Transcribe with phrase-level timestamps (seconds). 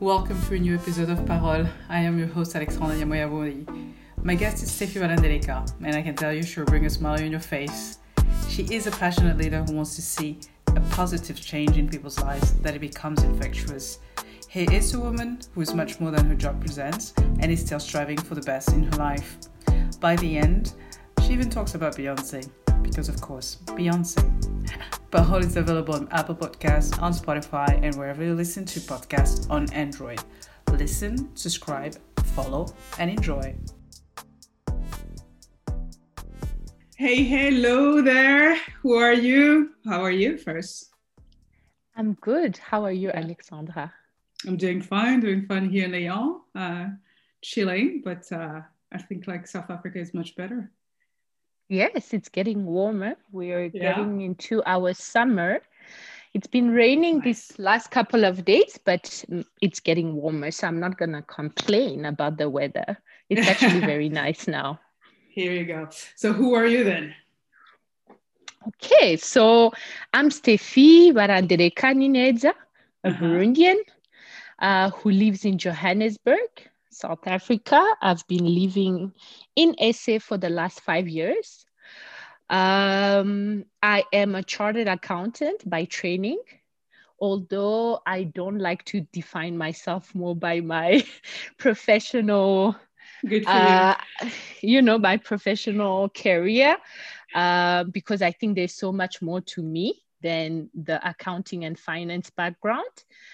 [0.00, 1.66] Welcome to a new episode of Parole.
[1.88, 3.94] I am your host Alexandra Yamoyavoli.
[4.22, 7.30] My guest is Steffi Valandeleka, and I can tell you she'll bring a smile on
[7.30, 7.98] your face.
[8.46, 12.52] She is a passionate leader who wants to see a positive change in people's lives,
[12.60, 14.00] that it becomes infectious.
[14.50, 17.80] He is a woman who is much more than her job presents and is still
[17.80, 19.38] striving for the best in her life.
[19.98, 20.74] By the end,
[21.22, 22.50] she even talks about Beyonce,
[22.86, 24.22] because of course, Beyonce.
[25.10, 29.70] Parole is available on Apple Podcasts, on Spotify, and wherever you listen to podcasts on
[29.72, 30.20] Android.
[30.72, 31.96] Listen, subscribe,
[32.34, 32.66] follow,
[32.98, 33.54] and enjoy.
[36.96, 38.56] Hey, hello there.
[38.82, 39.70] Who are you?
[39.84, 40.90] How are you first?
[41.96, 42.56] I'm good.
[42.56, 43.92] How are you, Alexandra?
[44.46, 46.86] I'm doing fine, doing fine here in Lyon, uh,
[47.42, 48.60] chilling, but uh,
[48.92, 50.70] I think like South Africa is much better.
[51.68, 53.16] Yes, it's getting warmer.
[53.32, 53.94] We are yeah.
[53.94, 55.60] getting into our summer.
[56.34, 57.24] It's been raining nice.
[57.24, 59.24] these last couple of days, but
[59.60, 60.50] it's getting warmer.
[60.50, 62.98] So I'm not going to complain about the weather.
[63.28, 64.78] It's actually very nice now.
[65.30, 65.88] Here you go.
[66.14, 67.14] So, who are you then?
[68.68, 69.72] Okay, so
[70.12, 72.52] I'm Steffi Varandereka Ninedza,
[73.04, 73.24] a uh-huh.
[73.24, 73.76] Burundian
[74.58, 76.50] uh, who lives in Johannesburg.
[76.96, 77.84] South Africa.
[78.02, 79.12] I've been living
[79.56, 81.66] in SA for the last five years.
[82.50, 86.40] Um, I am a chartered accountant by training,
[87.20, 91.04] although I don't like to define myself more by my
[91.58, 92.76] professional,
[93.26, 93.94] Good uh,
[94.62, 96.76] you know, my professional career,
[97.34, 102.30] uh, because I think there's so much more to me than the accounting and finance
[102.30, 102.84] background.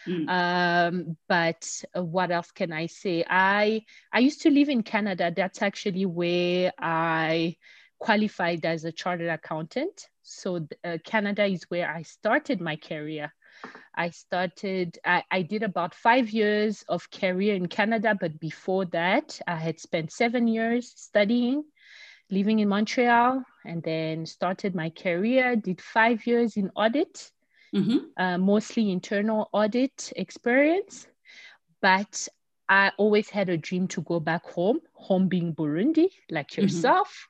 [0.06, 0.28] Mm.
[0.28, 3.24] Um, but what else can I say?
[3.28, 5.32] I I used to live in Canada.
[5.34, 7.56] That's actually where I
[7.98, 10.08] qualified as a chartered accountant.
[10.22, 13.32] So uh, Canada is where I started my career.
[13.94, 19.38] I started, I, I did about five years of career in Canada, but before that,
[19.46, 21.64] I had spent seven years studying
[22.30, 27.30] living in Montreal and then started my career, did five years in audit,
[27.74, 27.98] mm-hmm.
[28.16, 31.06] uh, mostly internal audit experience.
[31.80, 32.28] But
[32.68, 36.62] I always had a dream to go back home, home being Burundi, like mm-hmm.
[36.62, 37.28] yourself.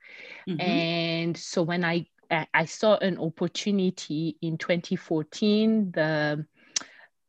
[0.48, 0.60] Mm-hmm.
[0.60, 2.06] And so when I
[2.54, 6.46] I saw an opportunity in 2014, the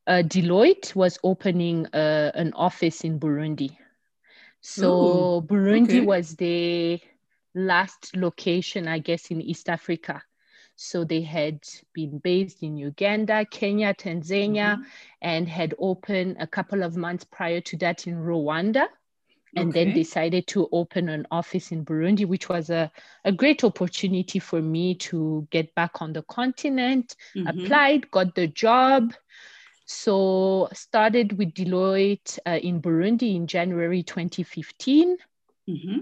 [0.08, 3.76] uh, Deloitte was opening uh, an office in Burundi.
[4.62, 6.06] So Ooh, Burundi okay.
[6.06, 7.02] was the
[7.56, 10.24] last location, I guess, in East Africa.
[10.76, 11.60] So they had
[11.94, 14.84] been based in Uganda, Kenya, Tanzania, mm-hmm.
[15.22, 18.88] and had opened a couple of months prior to that in Rwanda.
[19.56, 19.86] And okay.
[19.86, 22.92] then decided to open an office in Burundi, which was a,
[23.24, 27.16] a great opportunity for me to get back on the continent.
[27.36, 27.48] Mm-hmm.
[27.48, 29.14] Applied, got the job.
[29.86, 35.18] So started with Deloitte uh, in Burundi in January 2015.
[35.70, 36.00] Mm-hmm.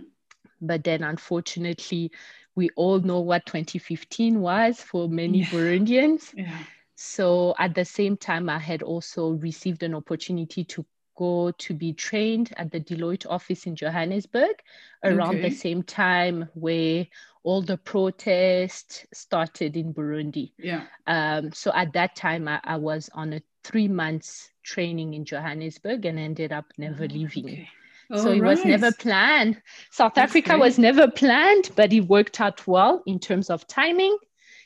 [0.62, 2.12] But then, unfortunately,
[2.56, 5.48] we all know what 2015 was for many yeah.
[5.48, 6.34] Burundians.
[6.36, 6.58] Yeah.
[6.96, 10.86] So, at the same time, I had also received an opportunity to
[11.18, 14.56] go to be trained at the Deloitte office in Johannesburg
[15.04, 15.50] around okay.
[15.50, 17.08] the same time where
[17.44, 20.52] all the protests started in Burundi.
[20.58, 20.84] Yeah.
[21.08, 26.06] Um, so at that time, I, I, was on a three months training in Johannesburg
[26.06, 27.46] and ended up never oh, leaving.
[27.46, 27.70] Okay
[28.18, 28.50] so it right.
[28.50, 29.62] was never planned.
[29.92, 30.60] South That's Africa great.
[30.60, 34.18] was never planned, but it worked out well in terms of timing.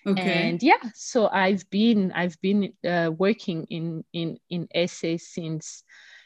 [0.07, 0.50] Okay.
[0.50, 5.84] And yeah, so I've been I've been uh, working in in in SA since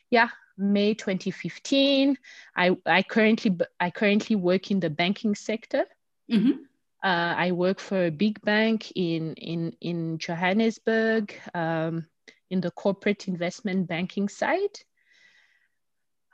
[0.09, 2.17] yeah May 2015.
[2.55, 5.85] I I currently I currently work in the banking sector.
[6.31, 6.63] Mm-hmm.
[7.01, 12.05] Uh, I work for a big bank in in in Johannesburg um,
[12.49, 14.77] in the corporate investment banking side.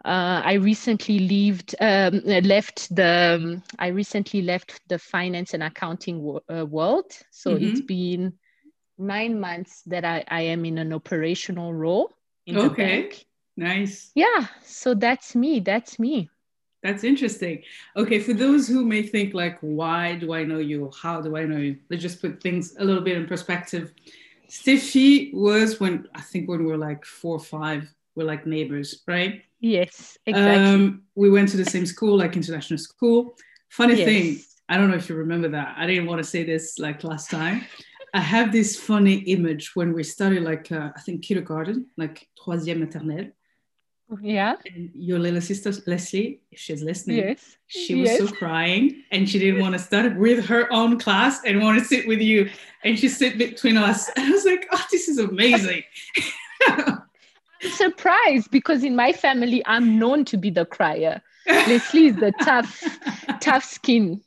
[0.06, 6.22] Uh, I recently left, um, left the um, I recently left the finance and accounting
[6.22, 7.12] wo- uh, world.
[7.32, 7.66] So mm-hmm.
[7.66, 8.34] it's been
[9.00, 12.12] nine months that I, I am in an operational role
[12.46, 13.12] in okay.
[13.58, 14.12] Nice.
[14.14, 14.46] Yeah.
[14.64, 15.60] So that's me.
[15.60, 16.30] That's me.
[16.84, 17.64] That's interesting.
[17.98, 20.92] Okay, for those who may think like, why do I know you?
[21.02, 21.78] How do I know you?
[21.90, 23.92] Let's just put things a little bit in perspective.
[24.48, 29.02] Steffi was when I think when we were like four or five, we're like neighbors,
[29.08, 29.42] right?
[29.66, 30.64] Yes, exactly.
[30.64, 33.36] Um, we went to the same school, like international school.
[33.70, 34.06] Funny yes.
[34.06, 34.40] thing,
[34.70, 35.74] I don't know if you remember that.
[35.76, 37.66] I didn't want to say this like last time.
[38.14, 42.80] I have this funny image when we started, like uh, I think kindergarten, like troisième
[42.80, 43.32] maternelle.
[44.22, 44.54] Yeah.
[44.68, 47.58] And your little sister Leslie, if she's listening, yes.
[47.66, 48.20] she was yes.
[48.20, 51.86] so crying and she didn't want to start with her own class and want to
[51.86, 52.52] sit with you.
[52.84, 54.12] And she sit between us.
[54.16, 55.82] And I was like, oh, this is amazing.
[57.74, 61.22] surprised because in my family, I'm known to be the crier.
[61.48, 62.84] Leslie is the tough,
[63.40, 64.22] tough skin.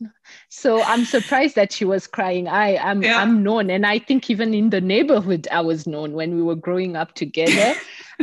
[0.49, 2.49] So I'm surprised that she was crying.
[2.49, 3.20] I am yeah.
[3.20, 3.70] I'm known.
[3.70, 7.14] And I think even in the neighborhood, I was known when we were growing up
[7.14, 7.75] together.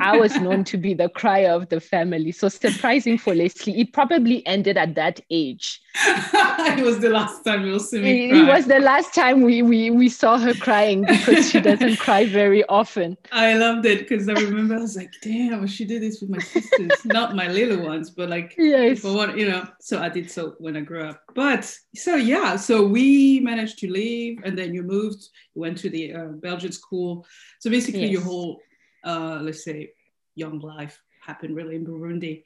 [0.01, 2.31] I was known to be the crier of the family.
[2.31, 3.79] So surprising for Leslie.
[3.79, 5.81] It probably ended at that age.
[5.95, 8.29] it was the last time you'll see me.
[8.29, 11.97] It, it, was the last time we, we we saw her crying because she doesn't
[11.99, 13.17] cry very often.
[13.31, 16.39] I loved it because I remember I was like, damn, she did this with my
[16.39, 18.99] sisters, not my little ones, but like yes.
[18.99, 19.65] for what you know.
[19.79, 21.21] So I did so when I grew up.
[21.33, 25.29] But so yeah, so we managed to leave, and then you moved.
[25.53, 27.25] You went to the uh, Belgian school.
[27.59, 28.11] So basically, yes.
[28.11, 28.59] your whole
[29.05, 29.91] uh, let's say,
[30.35, 32.43] young life happened really in Burundi.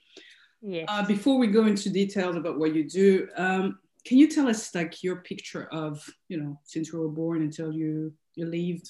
[0.62, 0.86] Yes.
[0.90, 4.74] Uh, before we go into details about what you do, um, can you tell us
[4.76, 8.90] like your picture of, you know, since you were born until you you lived,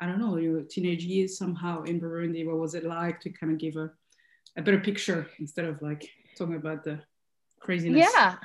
[0.00, 2.46] I don't know, your teenage years somehow in Burundi?
[2.46, 3.90] What was it like to kind of give a,
[4.56, 7.00] a better picture instead of like talking about the
[7.60, 8.08] craziness?
[8.12, 8.36] Yeah.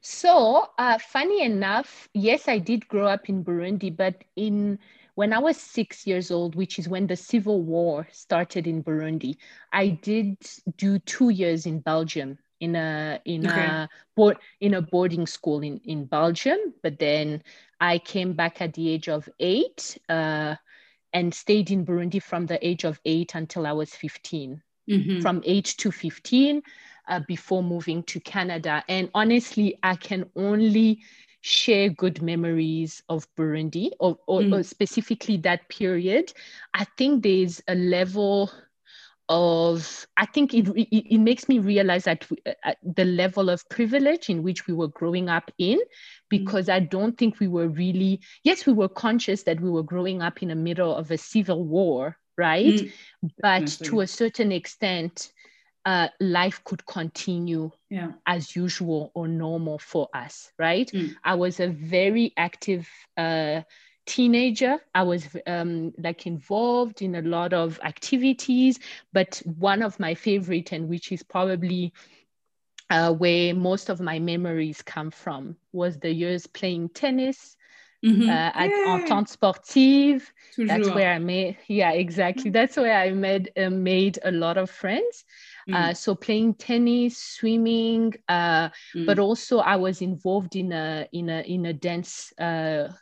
[0.00, 4.78] So, uh, funny enough, yes, I did grow up in Burundi, but in
[5.16, 9.36] when I was six years old, which is when the civil war started in Burundi,
[9.72, 10.36] I did
[10.76, 13.64] do two years in Belgium in a in okay.
[13.64, 16.58] a board in a boarding school in in Belgium.
[16.82, 17.42] But then
[17.80, 20.56] I came back at the age of eight uh,
[21.14, 24.62] and stayed in Burundi from the age of eight until I was 15.
[24.88, 25.20] Mm-hmm.
[25.20, 26.62] From eight to 15,
[27.08, 28.84] uh, before moving to Canada.
[28.88, 31.00] And honestly, I can only
[31.46, 34.52] share good memories of Burundi or, or, mm.
[34.52, 36.32] or, specifically that period,
[36.74, 38.50] I think there's a level
[39.28, 43.68] of, I think it, it, it makes me realize that we, uh, the level of
[43.68, 45.82] privilege in which we were growing up in, mm.
[46.28, 46.72] because mm.
[46.72, 50.42] I don't think we were really, yes, we were conscious that we were growing up
[50.42, 52.64] in the middle of a civil war, right?
[52.64, 52.92] Mm.
[53.40, 55.30] But to a certain extent,
[55.86, 58.10] uh, life could continue yeah.
[58.26, 60.90] as usual or normal for us, right?
[60.92, 61.14] Mm.
[61.24, 63.62] I was a very active uh,
[64.04, 64.80] teenager.
[64.92, 68.80] I was um, like involved in a lot of activities,
[69.12, 71.92] but one of my favorite, and which is probably
[72.90, 77.56] uh, where most of my memories come from, was the years playing tennis.
[78.04, 78.28] Mm-hmm.
[78.28, 80.32] Uh, at Entente Sportive.
[80.54, 80.68] Toujours.
[80.68, 82.50] That's where I made, yeah, exactly.
[82.50, 85.24] That's where I made uh, made a lot of friends.
[85.72, 85.96] Uh, mm.
[85.96, 89.06] So playing tennis, swimming, uh, mm.
[89.06, 92.92] but also I was involved in a in a in a dance uh,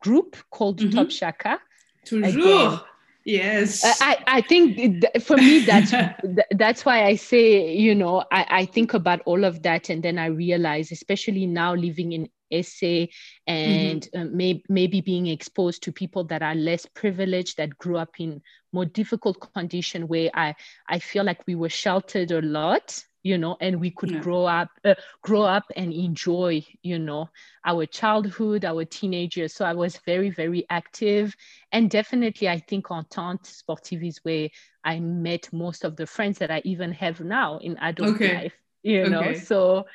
[0.00, 0.90] group called mm-hmm.
[0.90, 1.58] Top Shaka.
[2.04, 2.34] Toujours.
[2.34, 2.80] Again.
[3.24, 3.82] Yes.
[4.00, 5.92] I, I think for me that's
[6.50, 10.18] that's why I say you know I, I think about all of that and then
[10.18, 12.28] I realize especially now living in
[12.62, 13.06] SA
[13.46, 14.20] and mm-hmm.
[14.20, 18.42] uh, may, maybe being exposed to people that are less privileged that grew up in
[18.72, 20.54] more difficult condition where I,
[20.88, 24.18] I feel like we were sheltered a lot you know and we could yeah.
[24.18, 27.28] grow up uh, grow up and enjoy you know
[27.64, 31.34] our childhood our teenagers so i was very very active
[31.70, 34.48] and definitely i think entente sportive is where
[34.84, 38.34] i met most of the friends that i even have now in adult okay.
[38.34, 39.38] life you know okay.
[39.38, 39.86] so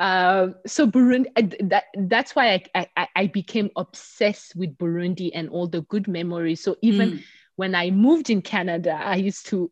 [0.00, 1.28] um, so Burundi,
[1.68, 6.64] that, that's why I, I, I, became obsessed with Burundi and all the good memories.
[6.64, 7.22] So even mm.
[7.56, 9.70] when I moved in Canada, I used to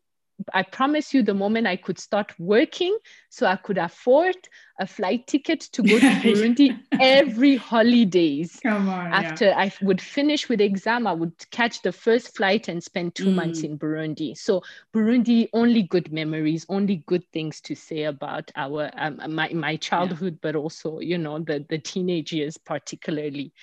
[0.53, 2.97] I promise you, the moment I could start working,
[3.29, 4.35] so I could afford
[4.79, 8.59] a flight ticket to go to Burundi every holidays.
[8.63, 9.11] Come on.
[9.11, 9.59] After yeah.
[9.59, 13.35] I would finish with exam, I would catch the first flight and spend two mm.
[13.35, 14.37] months in Burundi.
[14.37, 19.75] So Burundi, only good memories, only good things to say about our um, my my
[19.75, 20.51] childhood, yeah.
[20.51, 23.53] but also you know the the teenage years particularly.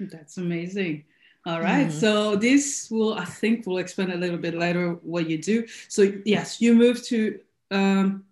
[0.00, 1.04] That's amazing.
[1.46, 1.88] All right.
[1.88, 1.98] Mm-hmm.
[1.98, 5.66] So this will, I think, we'll explain a little bit later what you do.
[5.88, 7.38] So yes, you moved to
[7.70, 8.24] um,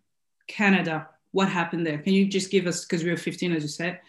[0.47, 1.09] Canada.
[1.33, 1.99] What happened there?
[1.99, 4.01] Can you just give us, because we were 15, as you said,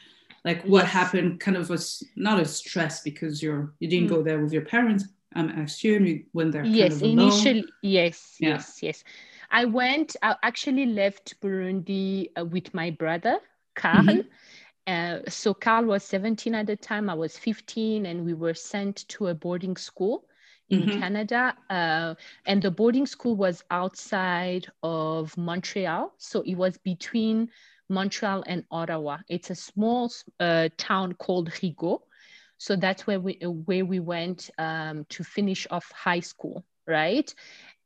[0.46, 0.92] like what yes.
[0.92, 1.40] happened?
[1.40, 4.16] Kind of was not a stress because you're you didn't mm-hmm.
[4.16, 5.06] go there with your parents.
[5.36, 6.66] Um, I assume you went there.
[6.66, 8.50] Yes, initially, yes, yeah.
[8.50, 9.04] yes, yes.
[9.52, 10.18] I went.
[10.22, 13.40] I actually left Burundi uh, with my brother
[13.76, 14.04] Carl.
[14.04, 14.28] Mm-hmm
[14.88, 19.08] uh, so Carl was 17 at the time, I was 15, and we were sent
[19.10, 20.25] to a boarding school
[20.70, 21.00] in mm-hmm.
[21.00, 21.56] Canada.
[21.70, 26.13] Uh, and the boarding school was outside of Montreal.
[26.18, 27.50] So it was between
[27.90, 29.20] Montreal and Ottawa.
[29.30, 32.00] It's a small uh, town called Rigaud.
[32.58, 37.34] So that's where we where we went um, to finish off high school, right?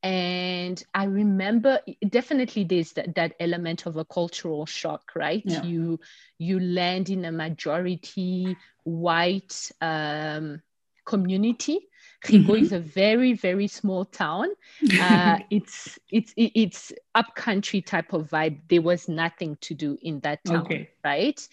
[0.03, 5.63] And i remember definitely there's that, that element of a cultural shock right yeah.
[5.63, 5.99] you
[6.37, 10.61] you land in a majority white um,
[11.05, 11.87] community
[12.25, 12.63] Rigaud mm-hmm.
[12.63, 14.47] is a very, very small town.
[14.99, 18.59] Uh, it's it's it's upcountry type of vibe.
[18.69, 20.89] There was nothing to do in that town, okay.
[21.03, 21.47] right?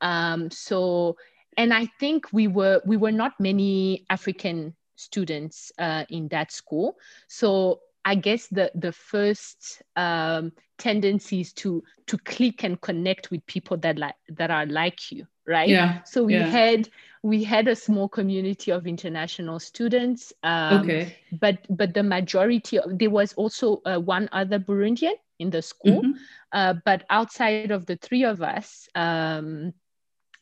[0.00, 1.16] Um, so,
[1.56, 6.96] and I think we were we were not many African students uh, in that school.
[7.28, 13.76] So I guess the the first um, tendencies to to click and connect with people
[13.78, 15.68] that like that are like you, right?
[15.68, 16.02] Yeah.
[16.04, 16.46] So we yeah.
[16.46, 16.88] had
[17.22, 20.32] we had a small community of international students.
[20.42, 21.16] Um, okay.
[21.32, 26.02] But but the majority of there was also uh, one other Burundian in the school,
[26.02, 26.18] mm-hmm.
[26.52, 28.88] uh, but outside of the three of us.
[28.94, 29.74] Um,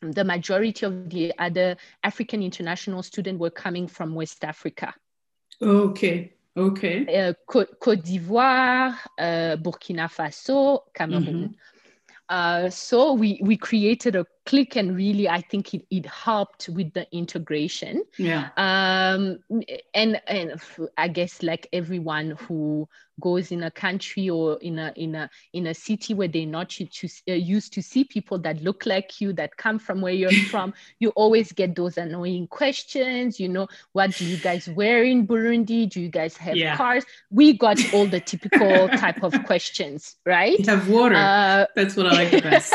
[0.01, 4.95] the majority of the other African international students were coming from West Africa.
[5.61, 6.31] Okay.
[6.59, 7.05] Okay.
[7.07, 11.49] Uh, Côte d'Ivoire, uh, Burkina Faso, Cameroon.
[11.49, 11.53] Mm-hmm.
[12.27, 16.91] Uh, so we we created a clique and really i think it, it helped with
[16.93, 18.03] the integration.
[18.17, 18.49] Yeah.
[18.57, 19.39] Um
[19.93, 20.59] and and
[20.97, 22.89] i guess like everyone who
[23.19, 26.69] goes in a country or in a in a in a city where they're not
[26.69, 30.31] to, uh, used to see people that look like you that come from where you're
[30.49, 35.27] from you always get those annoying questions you know what do you guys wear in
[35.27, 35.89] burundi?
[35.89, 36.75] Do you guys have yeah.
[36.75, 37.05] cars?
[37.29, 40.57] We got all the typical type of questions right?
[40.57, 41.15] You have water.
[41.15, 42.73] Uh, that's what i like the best.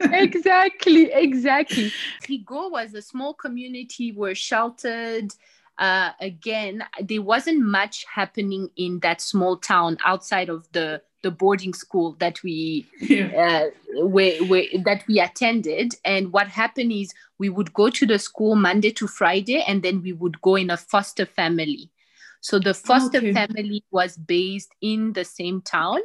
[0.12, 1.92] Exactly exactly
[2.28, 5.32] Rigaud was a small community we're sheltered
[5.78, 11.74] uh, again, there wasn't much happening in that small town outside of the the boarding
[11.74, 13.70] school that we yeah.
[13.96, 15.94] uh, where, where, that we attended.
[16.04, 20.02] And what happened is we would go to the school Monday to Friday, and then
[20.02, 21.90] we would go in a foster family.
[22.40, 23.32] So the foster okay.
[23.32, 25.98] family was based in the same town.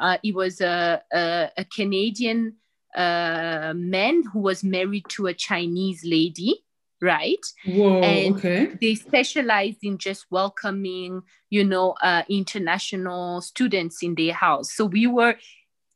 [0.00, 2.54] Uh, it was a, a, a Canadian
[2.94, 6.62] uh, man who was married to a Chinese lady
[7.00, 7.44] right?
[7.64, 8.72] Whoa, and okay.
[8.80, 14.72] They specialized in just welcoming, you know, uh, international students in their house.
[14.72, 15.36] So we were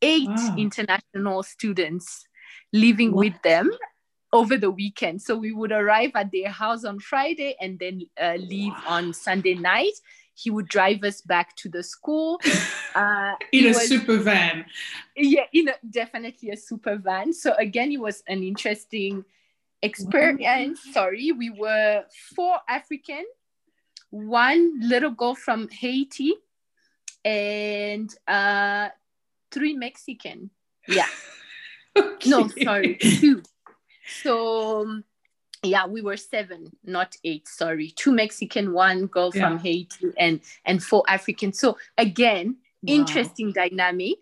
[0.01, 0.55] eight wow.
[0.57, 2.25] international students
[2.71, 3.25] living what?
[3.25, 3.71] with them
[4.31, 5.21] over the weekend.
[5.21, 8.97] So we would arrive at their house on Friday and then uh, leave wow.
[8.97, 9.93] on Sunday night.
[10.35, 12.39] He would drive us back to the school.
[12.95, 14.63] Uh, in a was, super van.
[15.17, 17.33] Yeah, in a, definitely a super van.
[17.33, 19.25] So again, it was an interesting
[19.83, 23.25] experience, sorry, we were four African,
[24.09, 26.33] one little girl from Haiti,
[27.23, 28.89] and uh,
[29.51, 30.49] three Mexican.
[30.87, 31.07] Yeah.
[31.97, 32.29] okay.
[32.29, 33.43] No, sorry, two.
[34.21, 35.01] So
[35.63, 37.47] yeah, we were seven, not eight.
[37.47, 39.49] Sorry, two Mexican, one girl yeah.
[39.49, 41.53] from Haiti, and and four African.
[41.53, 42.95] So again, wow.
[42.95, 44.19] interesting dynamic.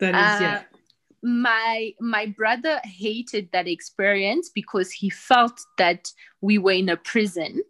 [0.00, 0.62] That is uh, yeah
[1.22, 7.60] my my brother hated that experience because he felt that we were in a prison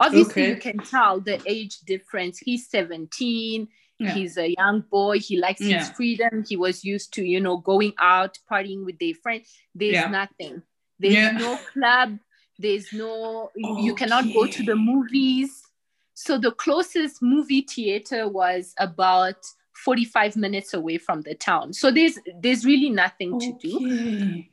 [0.00, 0.50] obviously okay.
[0.50, 3.68] you can tell the age difference he's 17
[3.98, 4.10] yeah.
[4.12, 5.78] he's a young boy he likes yeah.
[5.78, 9.94] his freedom he was used to you know going out partying with their friends there's
[9.94, 10.08] yeah.
[10.08, 10.62] nothing
[10.98, 12.18] there's no club
[12.58, 13.82] there's no okay.
[13.82, 15.64] you cannot go to the movies
[16.14, 19.44] so the closest movie theater was about
[19.84, 21.72] 45 minutes away from the town.
[21.72, 23.52] So there's there's really nothing okay.
[23.52, 24.44] to do.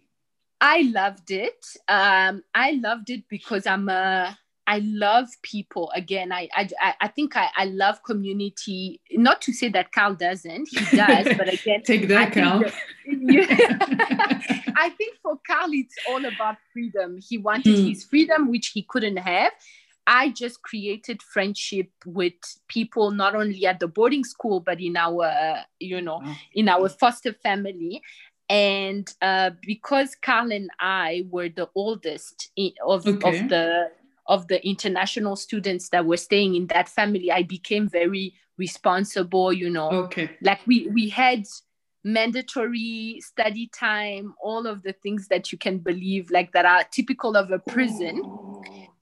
[0.60, 1.66] I loved it.
[1.88, 4.38] Um, I loved it because I'm a
[4.72, 5.92] I love people.
[5.94, 9.02] Again, I I, I think I, I love community.
[9.12, 12.60] Not to say that Carl doesn't, he does, but again, take that, Carl.
[12.60, 12.74] That,
[13.06, 17.20] yeah, I think for Carl, it's all about freedom.
[17.28, 17.90] He wanted mm.
[17.90, 19.52] his freedom, which he couldn't have,
[20.08, 22.34] I just created friendship with
[22.70, 26.22] people not only at the boarding school but in our you know
[26.54, 28.02] in our foster family
[28.50, 33.40] and uh, because Carl and I were the oldest in, of, okay.
[33.44, 33.92] of the
[34.28, 39.52] of the international students that were staying in that family, I became very responsible.
[39.52, 41.46] You know, okay, like we we had
[42.04, 47.36] mandatory study time, all of the things that you can believe, like that are typical
[47.36, 48.22] of a prison.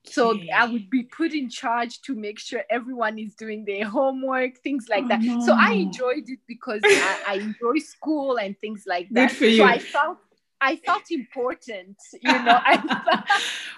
[0.06, 4.58] So I would be put in charge to make sure everyone is doing their homework,
[4.58, 5.22] things like oh, that.
[5.22, 5.40] No.
[5.46, 9.30] So I enjoyed it because I, I, enjoy school and things like that.
[9.30, 9.58] Good for you.
[9.58, 10.18] So I felt
[10.62, 12.60] I felt important, you know.
[12.64, 13.24] I, felt,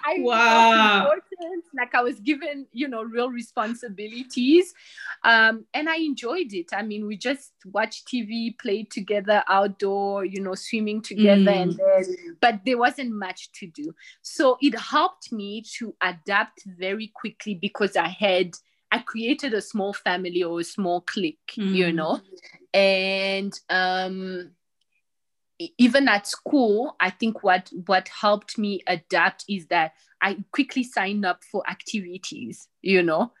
[0.04, 1.04] I wow.
[1.04, 4.74] felt important, like I was given, you know, real responsibilities,
[5.24, 6.70] um, and I enjoyed it.
[6.72, 11.62] I mean, we just watched TV, played together outdoor, you know, swimming together, mm.
[11.62, 13.94] and then, but there wasn't much to do.
[14.22, 18.54] So it helped me to adapt very quickly because I had.
[18.94, 21.74] I created a small family or a small clique, mm.
[21.74, 22.20] you know,
[22.74, 24.50] and um,
[25.58, 31.24] even at school i think what what helped me adapt is that i quickly signed
[31.24, 33.32] up for activities you know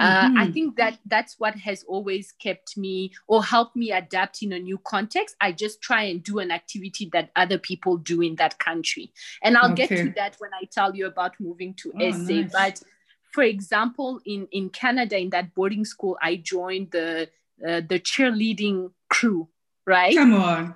[0.00, 0.38] Uh, mm-hmm.
[0.38, 4.58] I think that that's what has always kept me or helped me adapt in a
[4.58, 5.36] new context.
[5.40, 9.12] I just try and do an activity that other people do in that country.
[9.40, 9.86] And I'll okay.
[9.86, 12.16] get to that when I tell you about moving to oh, SA.
[12.18, 12.52] Nice.
[12.52, 12.82] But
[13.32, 17.28] for example, in, in Canada, in that boarding school, I joined the
[17.64, 19.48] uh, the cheerleading crew,
[19.86, 20.16] right?
[20.16, 20.74] Come on.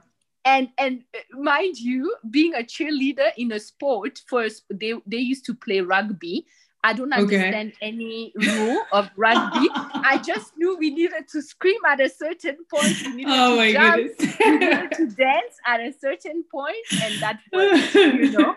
[0.49, 5.45] And and uh, mind you, being a cheerleader in a sport, first they they used
[5.47, 6.47] to play rugby
[6.85, 7.77] I don't understand okay.
[7.83, 9.69] any rule of rugby.
[9.75, 12.97] I just knew we needed to scream at a certain point.
[13.05, 13.97] We needed oh to jump.
[14.41, 18.55] we needed to dance at a certain point, and that was, you know.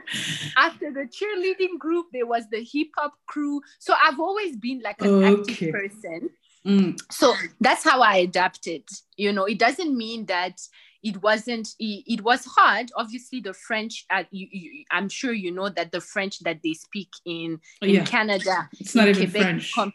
[0.56, 3.62] After the cheerleading group, there was the hip hop crew.
[3.80, 5.42] So I've always been like an okay.
[5.42, 6.30] active person.
[6.66, 7.00] Mm.
[7.12, 8.84] So that's how I adapted.
[9.18, 10.62] You know, it doesn't mean that
[11.04, 12.92] it wasn't it, it was hard.
[12.96, 16.74] Obviously the french uh, you, you, i'm sure you know that the french that they
[16.74, 18.06] speak in in yeah.
[18.06, 19.74] canada it's not even Quebec, french.
[19.74, 19.94] com-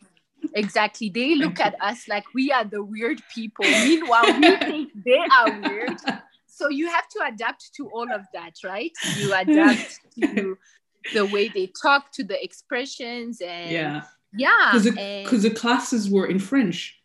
[0.55, 1.11] exactly.
[1.11, 3.65] They look at us like we are the weird people.
[3.65, 5.99] Meanwhile we think they are weird.
[6.47, 8.93] So you have to adapt to all of that right?
[9.17, 10.57] You adapt to
[11.13, 14.03] the way they talk to the expressions and yeah.
[14.33, 16.99] Yeah because the, the classes were in french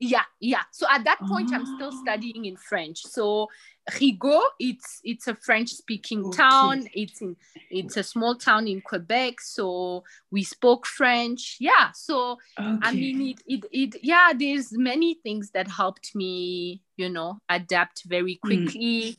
[0.00, 1.56] yeah yeah so at that point oh.
[1.56, 2.00] i'm still ah.
[2.02, 3.46] studying in french so
[3.92, 6.36] rigaud it's it's a french speaking okay.
[6.36, 7.36] town it's in
[7.70, 12.78] it's a small town in quebec so we spoke french yeah so okay.
[12.82, 18.04] i mean it, it it yeah there's many things that helped me you know adapt
[18.04, 18.48] very hmm.
[18.48, 19.18] quickly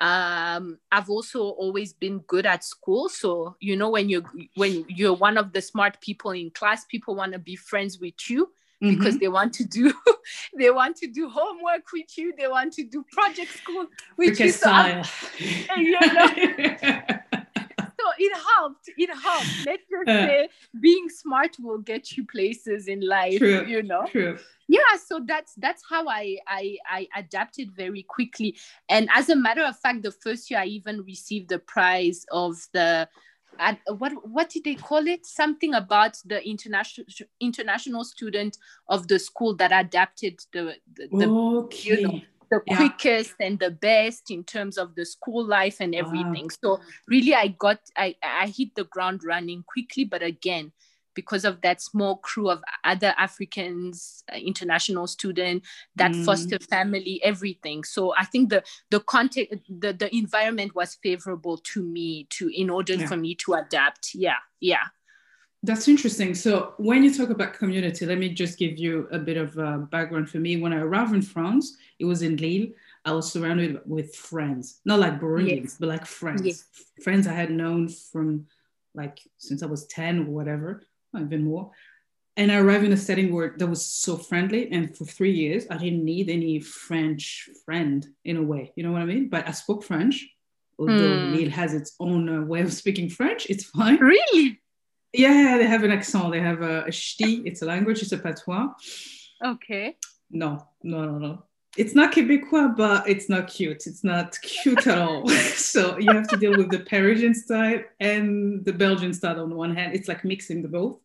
[0.00, 0.04] mm.
[0.04, 4.24] um i've also always been good at school so you know when you're
[4.56, 8.30] when you're one of the smart people in class people want to be friends with
[8.30, 8.50] you
[8.82, 8.96] mm-hmm.
[8.96, 9.92] because they want to do
[10.58, 12.32] they want to do homework with you.
[12.36, 14.52] They want to do project school with because you.
[14.52, 15.04] Style.
[15.76, 16.28] you know
[17.98, 19.66] so it helped it helped.
[19.66, 20.48] Let's just uh, say
[20.80, 24.06] being smart will get you places in life true, you know?
[24.06, 24.38] true.
[24.68, 28.56] Yeah so that's that's how I, I i adapted very quickly.
[28.88, 32.56] And as a matter of fact the first year i even received the prize of
[32.72, 33.08] the
[33.58, 35.26] at what what did they call it?
[35.26, 37.06] Something about the international
[37.40, 38.56] international student
[38.88, 41.88] of the school that adapted the the, the okay.
[41.88, 42.76] you know the yeah.
[42.76, 46.48] quickest and the best in terms of the school life and everything.
[46.62, 46.78] Wow.
[46.78, 50.72] So really, I got I I hit the ground running quickly, but again,
[51.18, 55.64] because of that small crew of other Africans, uh, international student,
[55.96, 56.24] that mm.
[56.24, 57.82] foster family, everything.
[57.82, 62.70] So I think the the context, the, the environment was favorable to me to in
[62.70, 63.08] order yeah.
[63.08, 64.14] for me to adapt.
[64.14, 64.84] Yeah, yeah.
[65.64, 66.36] That's interesting.
[66.36, 69.78] So when you talk about community, let me just give you a bit of a
[69.78, 70.60] background for me.
[70.62, 72.68] When I arrived in France, it was in Lille.
[73.04, 75.76] I was surrounded with friends, not like Burundians, yes.
[75.80, 76.64] but like friends, yes.
[77.02, 78.46] friends I had known from
[78.94, 80.82] like since I was 10 or whatever
[81.16, 81.70] even more.
[82.36, 84.70] And I arrived in a setting where that was so friendly.
[84.70, 88.72] And for three years, I didn't need any French friend in a way.
[88.76, 89.28] You know what I mean?
[89.28, 90.24] But I spoke French,
[90.78, 91.34] although mm.
[91.34, 93.46] Lille has its own uh, way of speaking French.
[93.50, 93.96] It's fine.
[93.96, 94.60] Really?
[95.12, 96.30] Yeah, they have an accent.
[96.30, 97.42] They have a, a ch'ti.
[97.44, 98.02] It's a language.
[98.02, 98.68] It's a patois.
[99.44, 99.96] Okay.
[100.30, 101.44] No, no, no, no.
[101.76, 103.86] It's not Quebecois, but it's not cute.
[103.86, 105.28] It's not cute at all.
[105.54, 109.56] so you have to deal with the Parisian style and the Belgian style on the
[109.56, 109.94] one hand.
[109.94, 110.98] It's like mixing the both.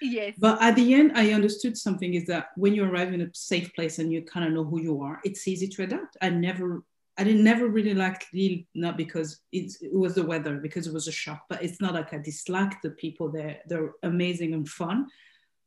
[0.00, 0.34] Yes.
[0.38, 3.74] But at the end, I understood something is that when you arrive in a safe
[3.74, 6.16] place and you kind of know who you are, it's easy to adapt.
[6.20, 6.84] I never,
[7.16, 11.08] I didn't never really like Lille, not because it was the weather, because it was
[11.08, 13.60] a shock, but it's not like I dislike the people there.
[13.66, 15.06] They're amazing and fun.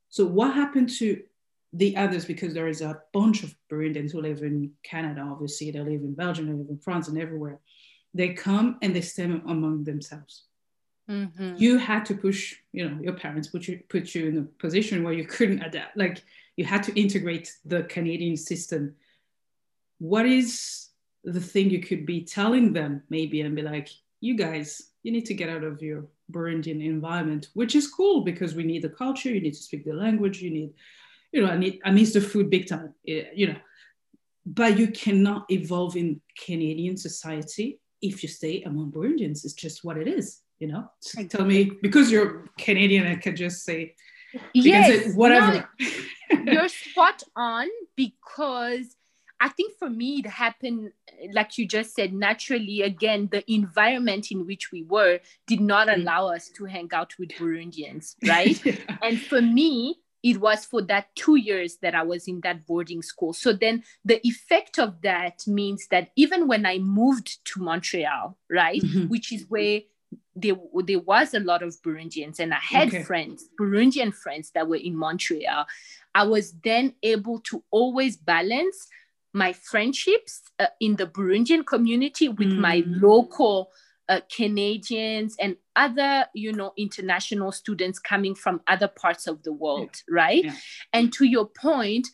[0.09, 1.21] So what happened to
[1.73, 5.79] the others, because there is a bunch of Burundians who live in Canada, obviously, they
[5.79, 7.59] live in Belgium, they live in France and everywhere.
[8.13, 10.43] They come and they stem among themselves
[11.09, 11.55] Mm-hmm.
[11.57, 15.03] You had to push, you know, your parents put you put you in a position
[15.03, 15.95] where you couldn't adapt.
[15.95, 16.21] Like
[16.57, 18.95] you had to integrate the Canadian system.
[19.99, 20.89] What is
[21.23, 25.25] the thing you could be telling them maybe and be like, you guys, you need
[25.27, 29.29] to get out of your Burundian environment, which is cool because we need the culture,
[29.29, 30.73] you need to speak the language, you need,
[31.31, 33.57] you know, I need I miss the food big time, eh, you know.
[34.45, 39.43] But you cannot evolve in Canadian society if you stay among Burundians.
[39.43, 40.89] It's just what it is you know
[41.29, 43.93] tell me because you're canadian i can just say
[44.53, 45.67] yes whatever
[46.31, 48.95] no, you're spot on because
[49.39, 50.91] i think for me it happened
[51.31, 55.95] like you just said naturally again the environment in which we were did not mm.
[55.95, 58.75] allow us to hang out with burundians right yeah.
[59.03, 63.01] and for me it was for that two years that I was in that boarding
[63.01, 63.31] school.
[63.31, 68.81] So then the effect of that means that even when I moved to Montreal, right,
[68.81, 69.05] mm-hmm.
[69.05, 69.79] which is where
[70.35, 73.03] there, there was a lot of Burundians, and I had okay.
[73.03, 75.65] friends, Burundian friends that were in Montreal.
[76.13, 78.87] I was then able to always balance
[79.31, 82.59] my friendships uh, in the Burundian community with mm.
[82.59, 83.71] my local
[84.09, 89.89] uh, Canadians and other, you know, international students coming from other parts of the world,
[90.07, 90.15] yeah.
[90.15, 90.45] right?
[90.45, 90.55] Yeah.
[90.93, 92.07] And to your point,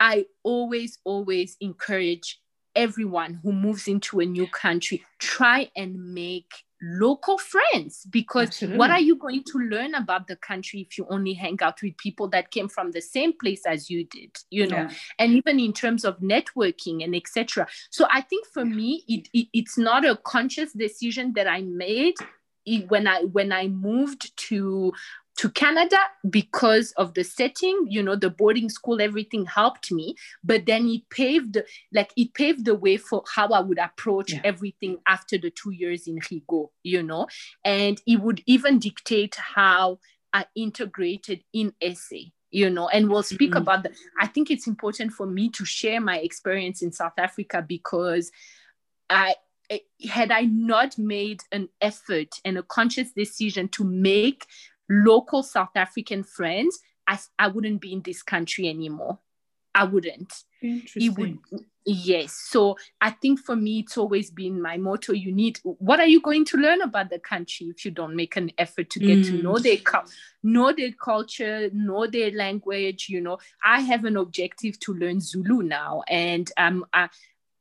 [0.00, 2.40] I always, always encourage
[2.76, 8.78] everyone who moves into a new country try and make local friends because Absolutely.
[8.78, 11.96] what are you going to learn about the country if you only hang out with
[11.96, 14.90] people that came from the same place as you did you know yeah.
[15.18, 19.48] and even in terms of networking and etc so i think for me it, it,
[19.52, 22.14] it's not a conscious decision that i made
[22.88, 24.92] when i when i moved to
[25.38, 25.98] to Canada
[26.28, 30.16] because of the setting, you know, the boarding school, everything helped me.
[30.42, 31.58] But then it paved,
[31.92, 34.40] like it paved the way for how I would approach yeah.
[34.42, 37.28] everything after the two years in Rigaud, you know,
[37.64, 40.00] and it would even dictate how
[40.32, 42.16] I integrated in SA
[42.50, 43.58] you know and we'll speak mm-hmm.
[43.58, 47.62] about that i think it's important for me to share my experience in south africa
[47.66, 48.32] because
[49.10, 49.34] i
[50.08, 54.46] had i not made an effort and a conscious decision to make
[54.88, 59.18] local South African friends, I, I wouldn't be in this country anymore.
[59.74, 60.32] I wouldn't.
[60.60, 61.14] Interesting.
[61.52, 62.32] Would, yes.
[62.32, 65.12] So I think for me, it's always been my motto.
[65.12, 65.60] You need.
[65.62, 68.90] What are you going to learn about the country if you don't make an effort
[68.90, 69.26] to get mm.
[69.26, 69.62] to know mm.
[69.62, 70.02] their
[70.42, 73.08] know their culture, know their language?
[73.08, 77.08] You know, I have an objective to learn Zulu now, and um, I,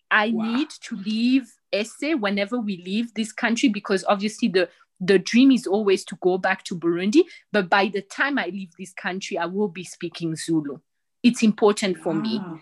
[0.10, 0.44] I wow.
[0.44, 5.68] need to leave SA whenever we leave this country because obviously the the dream is
[5.68, 7.24] always to go back to Burundi.
[7.52, 10.80] But by the time I leave this country, I will be speaking Zulu.
[11.24, 12.40] It's important for me.
[12.42, 12.60] Ah,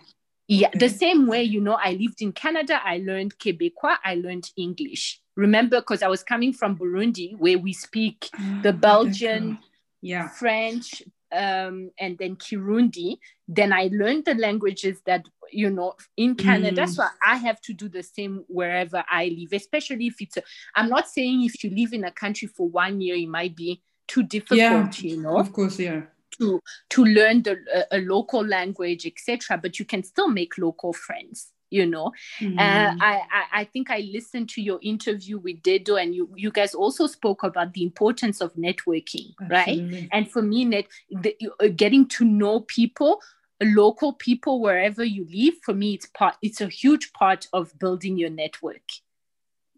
[0.48, 0.78] yeah, okay.
[0.78, 5.20] the same way, you know, I lived in Canada, I learned Quebecois, I learned English.
[5.34, 9.58] Remember, because I was coming from Burundi, where we speak ah, the Belgian,
[10.02, 10.28] yeah.
[10.28, 11.02] French,
[11.36, 13.18] um, and then Kirundi.
[13.48, 16.88] Then I learned the languages that you know in canada mm.
[16.88, 20.42] so i have to do the same wherever i live especially if it's a,
[20.74, 23.80] i'm not saying if you live in a country for one year it might be
[24.06, 28.44] too difficult yeah, you know of course yeah to to learn the a, a local
[28.44, 32.12] language etc but you can still make local friends you know?
[32.40, 32.58] Mm.
[32.58, 36.50] uh, I, I, I think i listened to your interview with dedo and you you
[36.50, 39.50] guys also spoke about the importance of networking Absolutely.
[39.50, 43.20] right and for me net the, uh, getting to know people
[43.62, 48.18] local people wherever you live for me it's part it's a huge part of building
[48.18, 48.82] your network.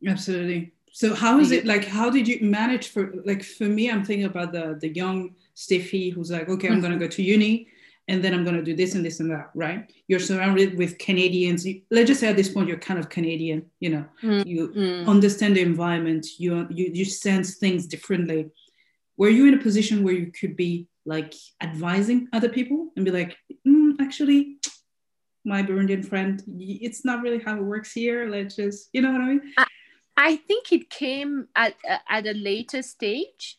[0.07, 0.72] Absolutely.
[0.92, 4.27] So how is it like how did you manage for like for me i'm thinking
[4.27, 7.68] about the the young Steffi who's like okay i'm going to go to uni
[8.09, 10.99] and then i'm going to do this and this and that right you're surrounded with
[10.99, 14.44] canadians let's just say at this point you're kind of canadian you know mm.
[14.47, 15.07] you mm.
[15.07, 18.51] understand the environment you, you you sense things differently
[19.18, 23.11] were you in a position where you could be like advising other people and be
[23.11, 24.59] like, mm, actually,
[25.44, 28.29] my Burundian friend, it's not really how it works here.
[28.29, 29.42] Let's just, you know what I mean?
[29.57, 29.66] I,
[30.16, 31.75] I think it came at
[32.09, 33.58] at a later stage.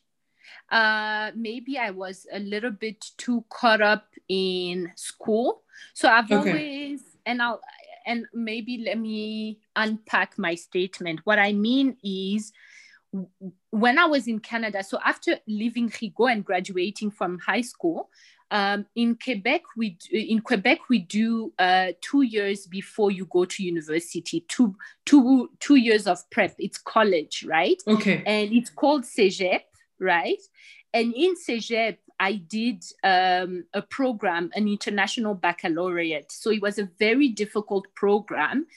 [0.72, 5.64] Uh, maybe I was a little bit too caught up in school.
[5.94, 6.50] So I've okay.
[6.50, 7.62] always, and I'll,
[8.06, 11.22] and maybe let me unpack my statement.
[11.24, 12.52] What I mean is,
[13.72, 18.10] when I was in Canada, so after leaving Rigaud and graduating from high school,
[18.52, 23.64] um, in Quebec, we in Quebec we do uh, two years before you go to
[23.64, 26.56] university, two two two years of prep.
[26.58, 27.82] It's college, right?
[27.88, 28.24] Okay.
[28.26, 29.62] And it's called CEGEP,
[30.00, 30.42] right?
[30.94, 36.32] And in CEGEP, I did um, a program, an international baccalaureate.
[36.32, 38.68] So it was a very difficult program.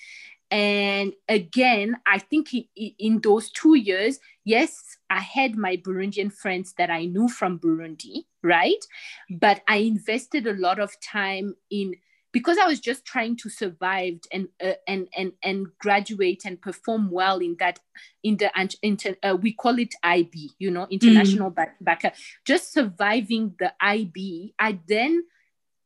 [0.51, 6.91] And again, I think in those two years, yes, I had my Burundian friends that
[6.91, 8.85] I knew from Burundi, right?
[9.31, 11.95] But I invested a lot of time in
[12.33, 17.11] because I was just trying to survive and uh, and and and graduate and perform
[17.11, 17.79] well in that
[18.23, 18.51] in the
[18.83, 21.55] inter, uh, we call it IB, you know, international mm.
[21.55, 24.55] back, back just surviving the IB.
[24.59, 25.25] I then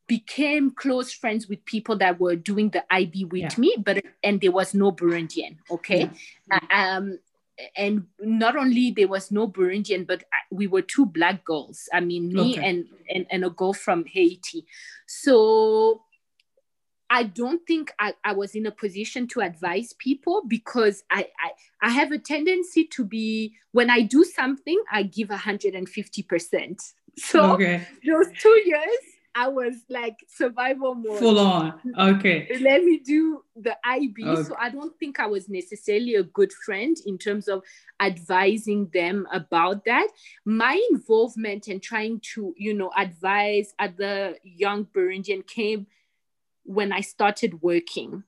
[0.07, 3.51] became close friends with people that were doing the IB with yeah.
[3.59, 5.57] me, but and there was no Burundian.
[5.71, 6.11] Okay,
[6.49, 6.59] yeah.
[6.71, 7.19] uh, um,
[7.77, 11.89] and not only there was no Burundian, but we were two black girls.
[11.93, 12.69] I mean, me okay.
[12.69, 14.65] and, and and a girl from Haiti.
[15.07, 16.03] So
[17.09, 21.51] I don't think I, I was in a position to advise people because I, I
[21.83, 26.93] I have a tendency to be when I do something, I give 150%.
[27.19, 27.87] So okay.
[28.05, 28.99] those two years
[29.37, 31.19] I was like survival mode.
[31.19, 31.79] Full on.
[31.99, 32.49] Okay.
[32.61, 34.25] Let me do the IB.
[34.25, 34.43] Okay.
[34.43, 37.63] So I don't think I was necessarily a good friend in terms of
[38.01, 40.09] advising them about that.
[40.47, 45.87] My involvement and trying to, you know, advise other young Burundian came
[46.67, 48.25] when I started working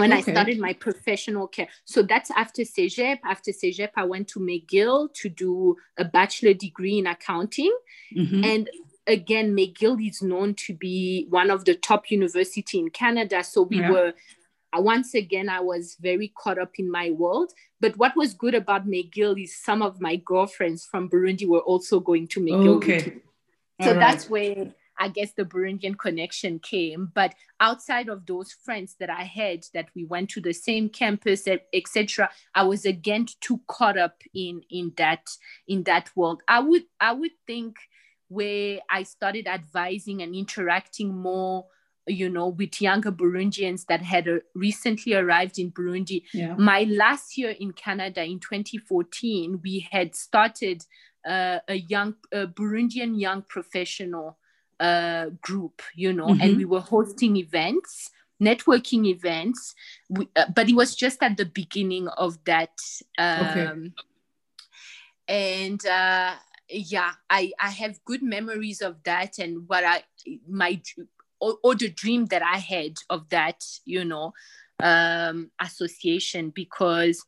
[0.00, 0.18] when okay.
[0.18, 1.68] I started my professional care.
[1.84, 3.18] So that's after CEGEP.
[3.24, 7.76] After CEGEP, I went to McGill to do a bachelor degree in accounting.
[8.16, 8.44] Mm-hmm.
[8.44, 8.70] And
[9.06, 13.44] again, McGill is known to be one of the top university in Canada.
[13.44, 13.90] So we yeah.
[13.90, 14.14] were
[14.72, 17.52] uh, once again, I was very caught up in my world.
[17.80, 21.98] But what was good about McGill is some of my girlfriends from Burundi were also
[22.00, 22.76] going to McGill.
[22.76, 23.16] Okay.
[23.82, 27.10] So that's where I guess the Burundian connection came.
[27.14, 31.48] But outside of those friends that I had that we went to the same campus,
[31.72, 35.30] etc., I was again too caught up in in that
[35.66, 36.42] in that world.
[36.46, 37.76] I would I would think
[38.28, 41.66] where I started advising and interacting more
[42.06, 46.54] you know with younger burundians that had uh, recently arrived in burundi yeah.
[46.56, 50.82] my last year in canada in 2014 we had started
[51.28, 54.38] uh, a young a burundian young professional
[54.80, 56.40] uh, group, you know, mm-hmm.
[56.40, 58.10] and we were hosting events,
[58.42, 59.74] networking events,
[60.08, 62.72] we, uh, but it was just at the beginning of that.
[63.18, 63.90] Um, okay.
[65.28, 66.34] And uh,
[66.68, 70.02] yeah, I, I have good memories of that and what I,
[70.48, 70.80] my,
[71.40, 74.32] or, or the dream that I had of that, you know,
[74.82, 77.24] um, association because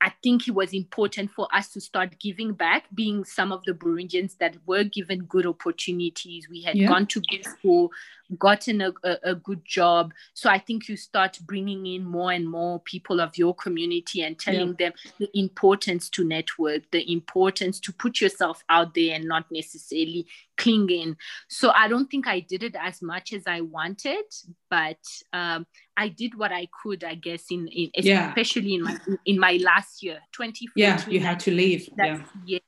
[0.00, 3.72] I think it was important for us to start giving back, being some of the
[3.72, 6.48] Burundians that were given good opportunities.
[6.48, 6.88] We had yeah.
[6.88, 7.90] gone to good school,
[8.38, 10.12] gotten a, a, a, good job.
[10.32, 14.38] So I think you start bringing in more and more people of your community and
[14.38, 14.90] telling yeah.
[14.90, 20.26] them the importance to network, the importance to put yourself out there and not necessarily
[20.56, 21.16] clinging.
[21.48, 24.24] So I don't think I did it as much as I wanted,
[24.68, 24.98] but
[25.32, 25.66] um,
[26.00, 28.28] I did what I could, I guess, in, in yeah.
[28.28, 30.70] especially in my in my last year, 2014.
[30.74, 31.90] Yeah, you had to leave.
[31.98, 32.22] Yeah.
[32.46, 32.60] Yes,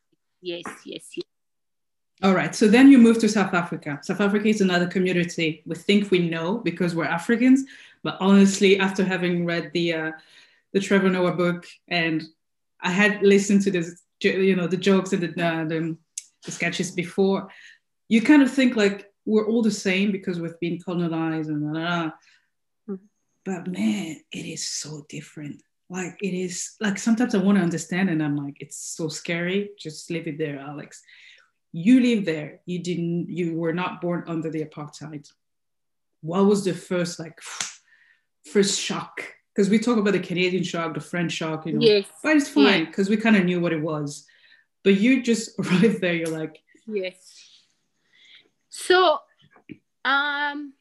[0.42, 1.26] yes, yes, yes.
[2.22, 2.54] All right.
[2.54, 3.98] So then you moved to South Africa.
[4.02, 7.64] South Africa is another community we think we know because we're Africans,
[8.02, 10.12] but honestly, after having read the uh,
[10.74, 12.22] the Trevor Noah book and
[12.82, 15.96] I had listened to this, you know, the jokes and the, uh, the,
[16.44, 17.48] the sketches before,
[18.08, 21.72] you kind of think like we're all the same because we've been colonized and blah,
[21.72, 22.12] blah, blah.
[23.44, 25.62] But man it is so different.
[25.90, 29.70] Like it is like sometimes i want to understand and i'm like it's so scary
[29.78, 31.02] just leave it there alex.
[31.72, 35.28] You live there you didn't you were not born under the apartheid.
[36.20, 37.38] What was the first like
[38.52, 39.22] first shock?
[39.54, 42.06] Because we talk about the canadian shock the french shock you know yes.
[42.22, 43.16] but it's fine because yeah.
[43.16, 44.26] we kind of knew what it was.
[44.84, 47.42] But you just arrived there you're like yes.
[48.74, 49.18] So,
[50.02, 50.72] um,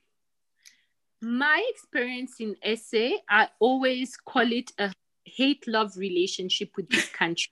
[1.21, 4.91] my experience in SA, I always call it a
[5.25, 7.51] hate love relationship with this country.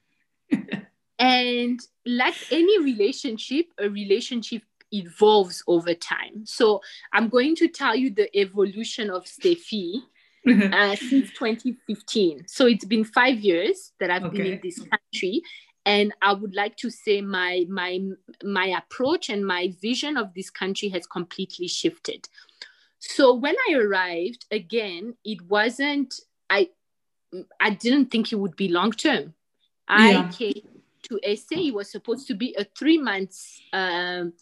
[1.19, 6.45] and like any relationship, a relationship evolves over time.
[6.45, 6.81] So,
[7.13, 10.01] I'm going to tell you the evolution of Steffi.
[10.47, 12.47] uh, since 2015.
[12.47, 14.37] So it's been five years that I've okay.
[14.37, 15.41] been in this country
[15.85, 17.99] and i would like to say my my
[18.43, 22.27] my approach and my vision of this country has completely shifted
[22.99, 26.69] so when i arrived again it wasn't i
[27.59, 29.33] i didn't think it would be long term
[29.87, 30.29] i yeah.
[30.29, 30.67] came
[31.03, 34.33] to sa it was supposed to be a three months um,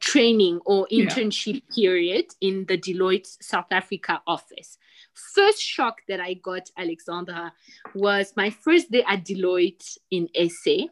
[0.00, 1.74] training or internship yeah.
[1.74, 4.78] period in the deloitte south africa office
[5.16, 7.52] first shock that I got, Alexandra,
[7.94, 10.88] was my first day at Deloitte in SA.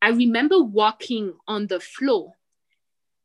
[0.00, 2.32] I remember walking on the floor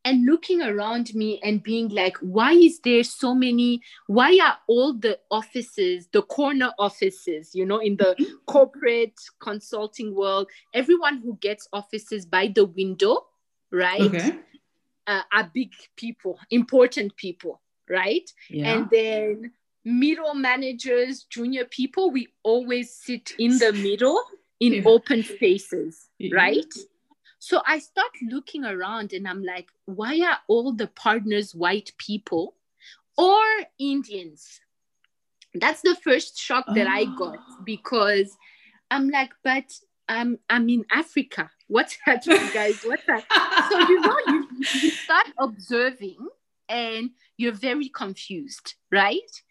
[0.07, 3.81] and looking around me and being like, why is there so many?
[4.07, 8.15] Why are all the offices, the corner offices, you know, in the
[8.45, 13.25] corporate consulting world, everyone who gets offices by the window,
[13.69, 13.99] right?
[13.99, 14.39] Okay.
[15.05, 18.31] Uh, are big people, important people, right?
[18.49, 18.73] Yeah.
[18.73, 19.51] And then
[19.83, 24.21] middle managers, junior people, we always sit in the middle
[24.61, 24.81] in yeah.
[24.85, 26.73] open spaces, right?
[27.39, 32.55] So I start looking around and I'm like, why are all the partners white people
[33.17, 33.43] or
[33.79, 34.59] Indians?
[35.53, 36.91] That's the first shock that oh.
[36.91, 37.57] I got ah.
[37.63, 38.35] because
[38.89, 39.65] I'm like, but
[40.09, 41.49] I'm I'm in Africa.
[41.67, 42.81] What's happening, guys?
[42.83, 43.67] What's that?
[43.69, 44.47] so you know, you,
[44.81, 46.17] you start observing
[46.69, 49.43] and you're very confused, right?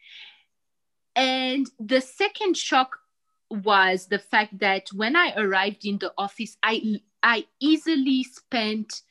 [1.14, 2.98] And the second shock
[3.50, 9.02] was the fact that when I arrived in the office, I I easily spent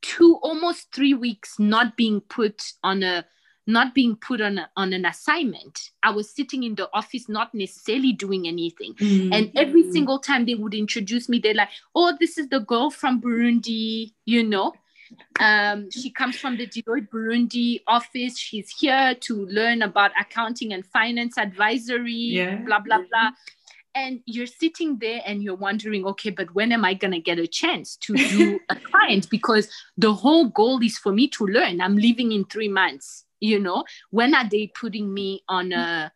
[0.00, 3.24] two almost three weeks not being put on a
[3.64, 7.54] not being put on a, on an assignment i was sitting in the office not
[7.54, 9.32] necessarily doing anything mm-hmm.
[9.32, 12.90] and every single time they would introduce me they're like oh this is the girl
[12.90, 14.72] from burundi you know
[15.40, 18.38] um, she comes from the Deloitte Burundi office.
[18.38, 22.56] She's here to learn about accounting and finance advisory, yeah.
[22.64, 23.32] blah, blah, blah
[23.94, 27.38] and you're sitting there and you're wondering okay but when am i going to get
[27.38, 29.28] a chance to do a client?
[29.30, 31.80] Because the whole goal is for me to learn.
[31.80, 33.84] I'm leaving in 3 months you know?
[34.10, 36.12] When are they putting me on a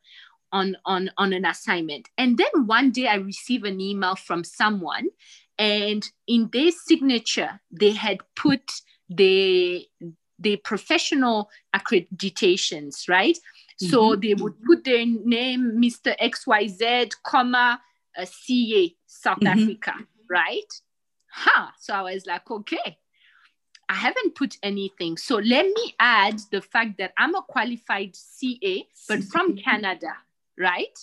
[0.53, 2.09] on on on an assignment?
[2.17, 5.09] And then one day i receive an email from someone
[5.59, 8.63] and in their signature they had put
[9.09, 9.87] the
[10.39, 13.39] the professional accreditations right
[13.77, 14.21] so mm-hmm.
[14.21, 16.17] they would put their name, Mr.
[16.19, 17.81] XYZ, comma,
[18.17, 19.61] uh, CA, South mm-hmm.
[19.61, 19.95] Africa,
[20.31, 20.73] right?
[21.31, 21.69] Huh.
[21.79, 22.99] So I was like, okay,
[23.89, 25.17] I haven't put anything.
[25.17, 30.13] So let me add the fact that I'm a qualified CA, but from Canada,
[30.59, 30.99] right?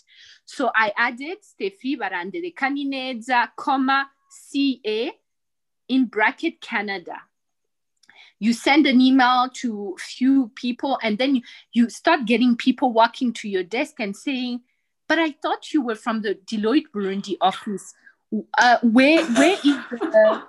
[0.45, 5.11] So I added Steffi Barandere Kanineza, comma, CA
[5.89, 7.21] in bracket Canada
[8.43, 13.31] you send an email to few people and then you, you start getting people walking
[13.31, 14.59] to your desk and saying
[15.07, 17.93] but i thought you were from the deloitte burundi office.
[18.57, 20.41] Uh, where where is the,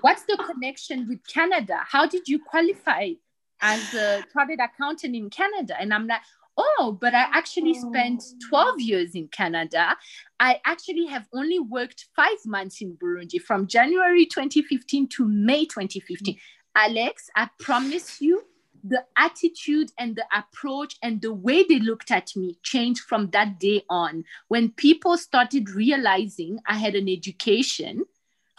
[0.00, 1.78] what's the connection with canada?
[1.88, 3.12] How did you qualify
[3.60, 5.74] as a chartered accountant in canada?
[5.80, 6.20] And i'm like
[6.60, 9.96] oh but i actually spent 12 years in canada.
[10.40, 16.36] I actually have only worked five months in burundi from january 2015 to may 2015
[16.74, 18.44] Alex, I promise you,
[18.84, 23.58] the attitude and the approach and the way they looked at me changed from that
[23.58, 24.24] day on.
[24.48, 28.04] When people started realizing I had an education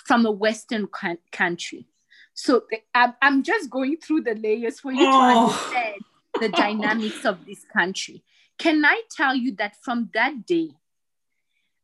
[0.06, 0.88] from a Western
[1.32, 1.86] country.
[2.34, 2.64] So
[2.96, 5.12] I'm just going through the layers for you oh.
[5.12, 6.02] to understand
[6.40, 8.24] the dynamics of this country.
[8.58, 10.72] Can I tell you that from that day,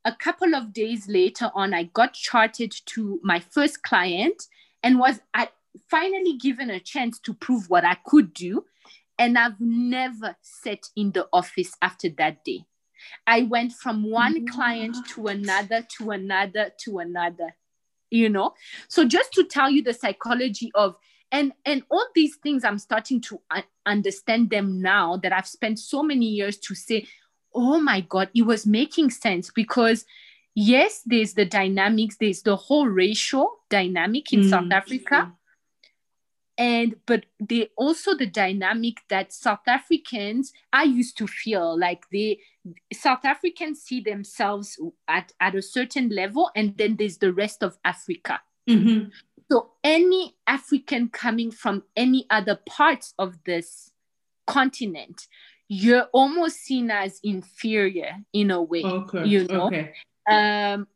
[0.04, 4.44] a couple of days later on, I got charted to my first client
[4.84, 5.52] and was at
[5.90, 8.66] finally given a chance to prove what I could do.
[9.18, 12.66] And I've never sat in the office after that day.
[13.28, 17.56] I went from one client to another, to another, to another,
[18.10, 18.54] you know?
[18.88, 20.96] So just to tell you the psychology of,
[21.32, 23.40] and, and all these things, I'm starting to
[23.86, 27.08] understand them now that I've spent so many years to say,
[27.54, 30.06] oh my God, it was making sense because
[30.56, 34.50] yes, there's the dynamics, there's the whole racial dynamic in mm.
[34.50, 35.34] South Africa
[36.58, 42.40] and but they also the dynamic that south africans i used to feel like they
[42.94, 47.78] south africans see themselves at, at a certain level and then there's the rest of
[47.84, 48.40] africa
[48.70, 49.10] mm-hmm.
[49.52, 53.92] so any african coming from any other parts of this
[54.48, 55.28] continent
[55.68, 59.26] you're almost seen as inferior in a way okay.
[59.26, 59.94] you know okay.
[60.30, 60.88] um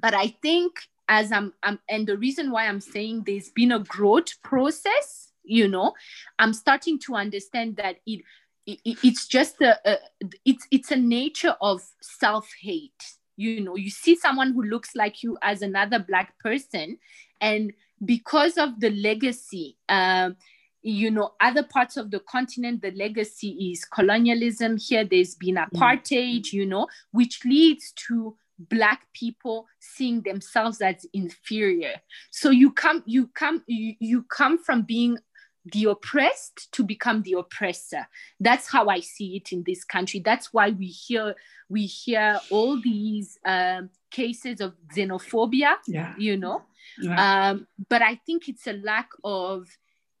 [0.00, 0.72] but i think
[1.08, 5.68] as I'm, I'm and the reason why i'm saying there's been a growth process you
[5.68, 5.92] know
[6.38, 8.22] i'm starting to understand that it,
[8.66, 9.98] it it's just a, a
[10.44, 15.36] it's it's a nature of self-hate you know you see someone who looks like you
[15.42, 16.98] as another black person
[17.40, 17.72] and
[18.04, 20.36] because of the legacy um,
[20.82, 25.70] you know other parts of the continent the legacy is colonialism here there's been mm.
[25.70, 28.36] apartheid you know which leads to
[28.68, 32.00] black people seeing themselves as inferior.
[32.30, 35.18] So you come you come you, you come from being
[35.64, 38.06] the oppressed to become the oppressor.
[38.40, 40.20] That's how i see it in this country.
[40.20, 41.34] That's why we hear
[41.68, 46.14] we hear all these um, cases of xenophobia yeah.
[46.18, 46.62] you know?
[47.00, 47.50] Yeah.
[47.50, 49.68] um, but i think it's a lack of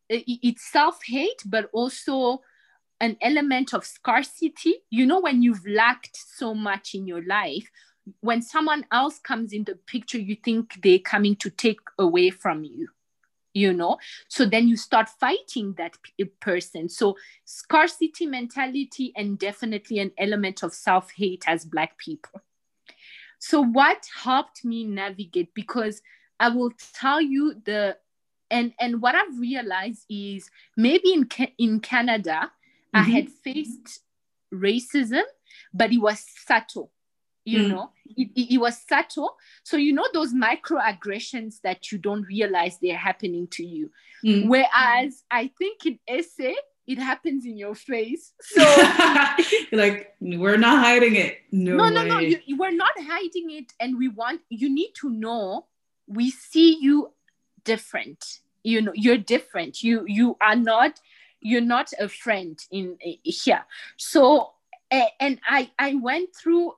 [0.08, 2.40] it's self-hate but also
[3.02, 4.76] an element of scarcity.
[4.88, 7.68] You know when you've lacked so much in your life
[8.20, 12.64] when someone else comes in the picture, you think they're coming to take away from
[12.64, 12.88] you,
[13.54, 13.98] you know?
[14.28, 16.88] So then you start fighting that p- person.
[16.88, 22.42] So scarcity mentality and definitely an element of self hate as Black people.
[23.38, 25.52] So, what helped me navigate?
[25.52, 26.00] Because
[26.38, 27.96] I will tell you the
[28.52, 32.52] and and what I've realized is maybe in in Canada
[32.94, 32.96] mm-hmm.
[32.96, 34.02] I had faced
[34.54, 35.22] racism,
[35.74, 36.92] but it was subtle
[37.44, 37.68] you mm.
[37.70, 37.90] know?
[38.16, 39.36] It, it, it, was subtle.
[39.64, 43.90] So you know those microaggressions that you don't realize they're happening to you?
[44.24, 44.46] Mm.
[44.46, 46.52] whereas i think in SA
[46.86, 48.32] it happens in your face.
[48.40, 48.60] So
[49.72, 51.38] like we're not hiding it.
[51.52, 55.10] No no no, no you, we're not hiding it and we want you need to
[55.10, 55.66] know
[56.06, 57.12] we see you
[57.64, 58.40] different.
[58.64, 59.82] You know you're different.
[59.82, 61.00] You you are not
[61.40, 63.64] you're not a friend in here.
[63.96, 64.52] So
[64.90, 66.72] and i i went through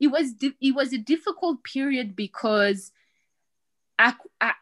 [0.00, 2.92] it was it was a difficult period because
[3.98, 4.14] I,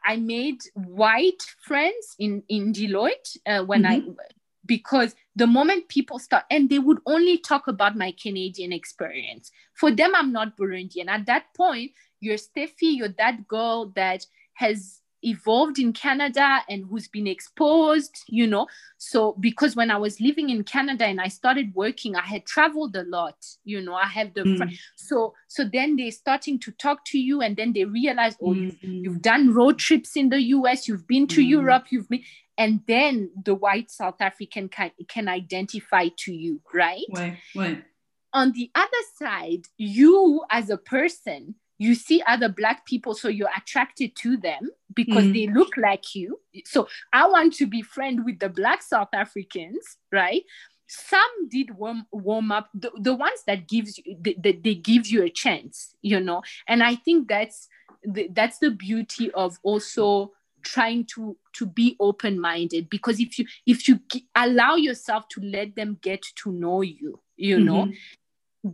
[0.04, 4.10] I made white friends in in Deloitte uh, when mm-hmm.
[4.10, 4.24] I
[4.64, 9.52] because the moment people start and they would only talk about my Canadian experience.
[9.74, 11.08] For them, I'm not Burundian.
[11.08, 17.08] At that point, you're Steffi, you're that girl that has evolved in Canada and who's
[17.08, 18.66] been exposed, you know.
[18.98, 22.94] So, because when I was living in Canada and I started working, I had traveled
[22.96, 23.94] a lot, you know.
[23.94, 24.78] I have the mm.
[24.96, 28.86] so so then they're starting to talk to you, and then they realize, oh, mm-hmm.
[28.86, 31.48] you've, you've done road trips in the US, you've been to mm.
[31.48, 32.22] Europe, you've been,
[32.56, 37.04] and then the white South African can can identify to you, right?
[37.12, 37.84] Right, right.
[38.32, 43.50] On the other side, you as a person you see other black people so you're
[43.56, 45.34] attracted to them because mm.
[45.34, 46.40] they look like you.
[46.64, 50.42] So i want to be friend with the black south africans right?
[50.88, 52.68] Some did warm warm up.
[52.72, 56.42] The, the ones that gives you that they, they give you a chance you know?
[56.68, 57.68] And i think that's
[58.04, 60.32] the, that's the beauty of also
[60.66, 64.00] trying to to be open minded because if you if you
[64.34, 67.90] allow yourself to let them get to know you you mm-hmm.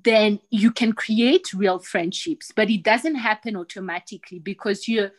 [0.05, 5.11] Then you can create real friendships but it doesn't happen automatically because you're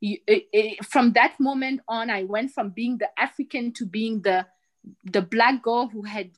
[0.00, 4.20] you, it, it, from that moment on i went from being the african to being
[4.22, 4.46] the
[5.04, 6.30] the black girl who had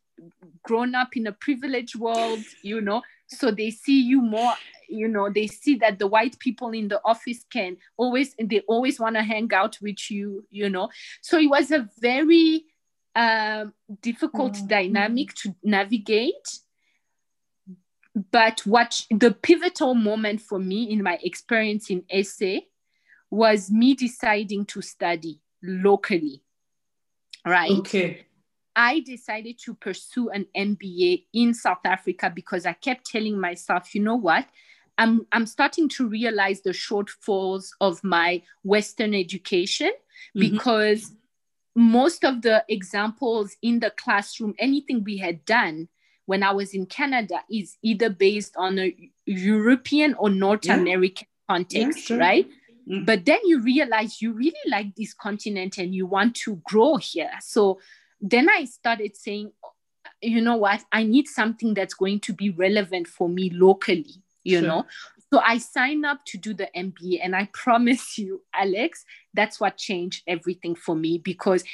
[0.63, 3.03] grown up in a privileged world you know?
[3.27, 4.55] So they see you more
[4.89, 8.61] you know they see that the white people in the office can always and they
[8.61, 10.89] always want to hang out with you you know?
[11.21, 12.65] So it was a very
[13.17, 14.67] um, difficult mm-hmm.
[14.67, 16.61] dynamic to navigate
[18.31, 22.59] but what the pivotal moment for me in my experience in SA
[23.31, 26.43] was me deciding to study locally.
[27.45, 27.73] Right.
[27.73, 28.27] Okay.
[28.77, 34.03] I decided to pursue an MBA in South Africa because I kept telling myself, you
[34.03, 34.47] know what?
[34.97, 40.41] I'm, I'm starting to realize the shortfalls of my Western education mm-hmm.
[40.41, 41.13] because
[41.75, 45.89] most of the examples in the classroom, anything we had done,
[46.27, 48.95] when I was in Canada is either based on a
[49.27, 50.77] European or North yeah.
[50.77, 52.19] American context, yeah, sure.
[52.19, 52.49] right?
[52.91, 53.07] Mm.
[53.07, 57.31] But then you realize you really like this continent and you want to grow here.
[57.41, 57.81] So
[58.21, 59.53] then I started saying,
[60.23, 64.61] you know what, I need something that's going to be relevant for me locally, you
[64.61, 64.69] sure.
[64.69, 64.87] know?
[65.33, 69.77] So I signed up to do the MBA, and I promise you, Alex, that's what
[69.77, 71.65] changed everything for me because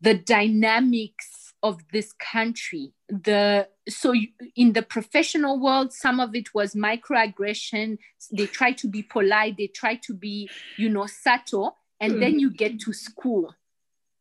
[0.00, 2.92] the dynamics of this country.
[3.08, 4.14] The so
[4.54, 7.98] in the professional world some of it was microaggression.
[8.32, 9.56] They try to be polite.
[9.56, 11.76] They try to be you know subtle.
[12.00, 12.20] And mm.
[12.20, 13.54] then you get to school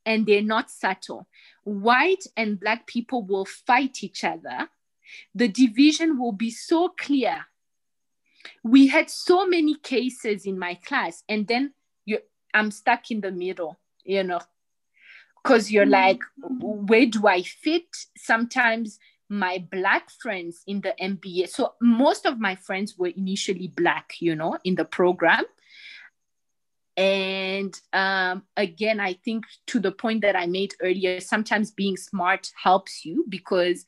[0.06, 1.28] and they're not subtle.
[1.64, 4.70] White and black people will fight each other.
[5.34, 7.46] The division will be so clear.
[8.64, 11.24] We had so many cases in my class.
[11.28, 11.74] And then
[12.06, 12.20] you
[12.54, 14.40] i'm stuck in the middle you know
[15.46, 17.84] because you're like, where do I fit?
[18.18, 18.98] Sometimes
[19.30, 24.36] my black friends in the MBA, so most of my friends were initially black, you
[24.36, 25.44] know, in the program.
[26.98, 32.52] And um, again, I think to the point that I made earlier, sometimes being smart
[32.62, 33.86] helps you because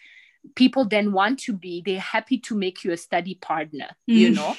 [0.55, 4.15] people then want to be, they're happy to make you a study partner, mm.
[4.15, 4.55] you know?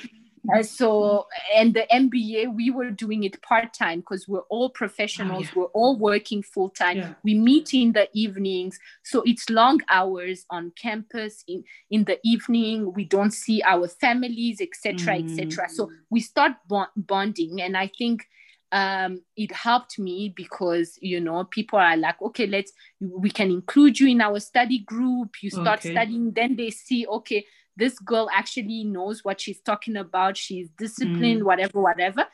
[0.55, 5.49] Uh, so and the mba we were doing it part-time because we're all professionals oh,
[5.49, 5.53] yeah.
[5.57, 7.15] we're all working full-time yeah.
[7.23, 12.93] we meet in the evenings so it's long hours on campus in in the evening
[12.95, 15.25] we don't see our families etc mm.
[15.25, 16.53] etc so we start
[16.97, 18.27] bonding and i think
[18.71, 23.99] um, it helped me because you know people are like okay let's we can include
[23.99, 25.93] you in our study group you start okay.
[25.93, 27.47] studying then they see okay
[27.79, 31.45] this girl actually knows what she's talking about she's disciplined mm.
[31.45, 32.27] whatever whatever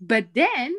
[0.00, 0.74] but then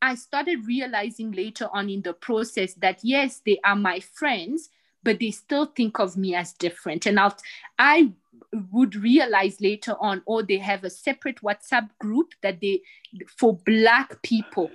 [0.00, 4.70] i started realizing later on in the process that yes they are my friends
[5.02, 7.36] but they still think of me as different and i'll
[7.78, 8.10] i
[8.72, 12.80] would realize later on or oh, they have a separate whatsapp group that they
[13.26, 14.70] for black people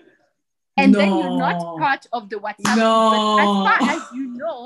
[0.78, 1.00] and no.
[1.00, 3.10] then you're not part of the whatsapp no.
[3.10, 4.66] group, but as far as you know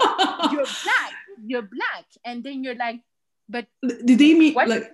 [0.51, 1.13] you're black
[1.47, 3.01] you're black and then you're like
[3.47, 4.91] but did they mean what, like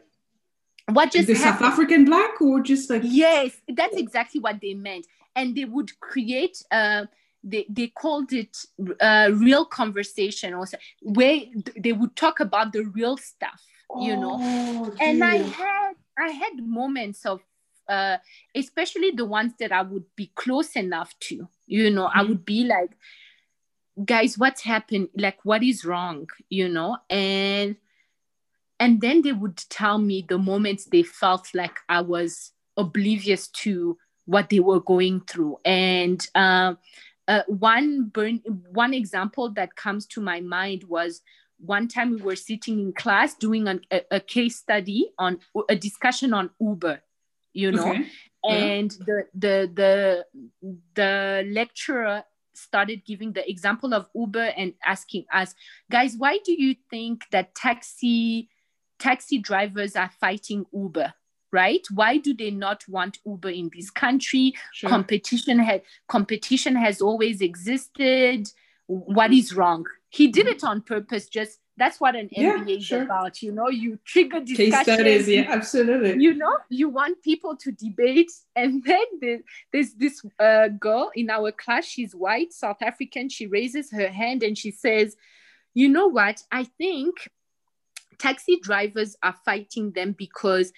[0.89, 5.05] what just the South African black or just like yes that's exactly what they meant
[5.35, 7.05] and they would create uh
[7.43, 8.55] they, they called it
[8.99, 11.39] uh, real conversation also where
[11.75, 13.63] they would talk about the real stuff
[13.99, 17.41] you know oh, and i had i had moments of
[17.91, 18.17] uh,
[18.55, 21.47] especially the ones that I would be close enough to.
[21.67, 22.19] You know, mm-hmm.
[22.19, 22.91] I would be like,
[24.03, 25.09] guys, what's happened?
[25.15, 26.27] Like, what is wrong?
[26.49, 27.75] You know, and
[28.79, 33.97] and then they would tell me the moments they felt like I was oblivious to
[34.25, 35.57] what they were going through.
[35.63, 36.75] And uh,
[37.27, 41.21] uh, one burn, one example that comes to my mind was
[41.59, 45.39] one time we were sitting in class doing an, a, a, case study on
[45.69, 47.01] a discussion on Uber,
[47.53, 47.91] you know,
[48.43, 48.81] okay.
[48.81, 49.05] and yeah.
[49.05, 50.25] the the the
[50.95, 52.23] the lecturer
[52.53, 55.55] started giving the example of Uber and asking us,
[55.89, 58.49] guys, why do you think that taxi
[58.99, 61.13] taxi drivers are fighting Uber?
[61.51, 64.89] right why do they not want uber in this country sure.
[64.89, 68.47] competition has competition has always existed
[68.87, 72.85] what is wrong he did it on purpose just that's what an yeah, MBA is
[72.85, 73.01] sure.
[73.01, 73.41] about.
[73.41, 74.71] You know, you trigger discussion.
[74.71, 76.21] Case studies, yeah, absolutely.
[76.21, 81.51] You know, you want people to debate, and then there's this uh, girl in our
[81.51, 81.85] class.
[81.85, 83.29] She's white, South African.
[83.29, 85.15] She raises her hand and she says,
[85.73, 86.43] "You know what?
[86.51, 87.27] I think
[88.19, 90.71] taxi drivers are fighting them because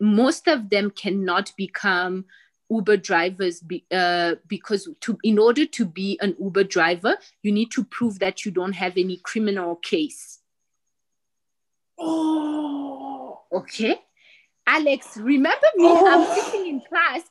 [0.00, 2.24] most of them cannot become
[2.68, 7.70] Uber drivers be, uh, because to in order to be an Uber driver, you need
[7.70, 10.37] to prove that you don't have any criminal case.
[11.98, 14.00] Oh, okay.
[14.66, 15.86] Alex, remember me?
[15.86, 16.06] Oh.
[16.06, 17.22] I'm sitting in class,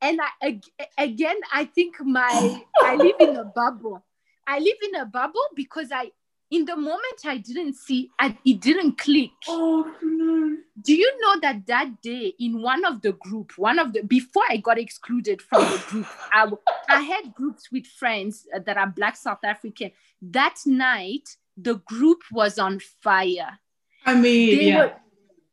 [0.00, 0.60] and I
[0.96, 4.04] again I think my I live in a bubble.
[4.46, 6.12] I live in a bubble because I
[6.50, 9.32] in the moment I didn't see, I, it didn't click.
[9.48, 10.56] Oh no!
[10.80, 14.44] Do you know that that day in one of the group, one of the before
[14.48, 16.50] I got excluded from the group, I,
[16.88, 19.90] I had groups with friends uh, that are Black South African.
[20.22, 23.58] That night, the group was on fire.
[24.04, 24.78] I mean, they yeah.
[24.78, 24.92] were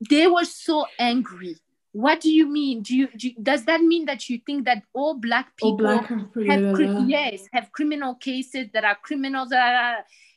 [0.10, 1.58] they were so angry.
[1.94, 2.84] What do you mean?
[2.84, 6.00] Do you, do you, does that mean that you think that all black people all
[6.00, 9.52] black have yes have criminal cases that are criminals?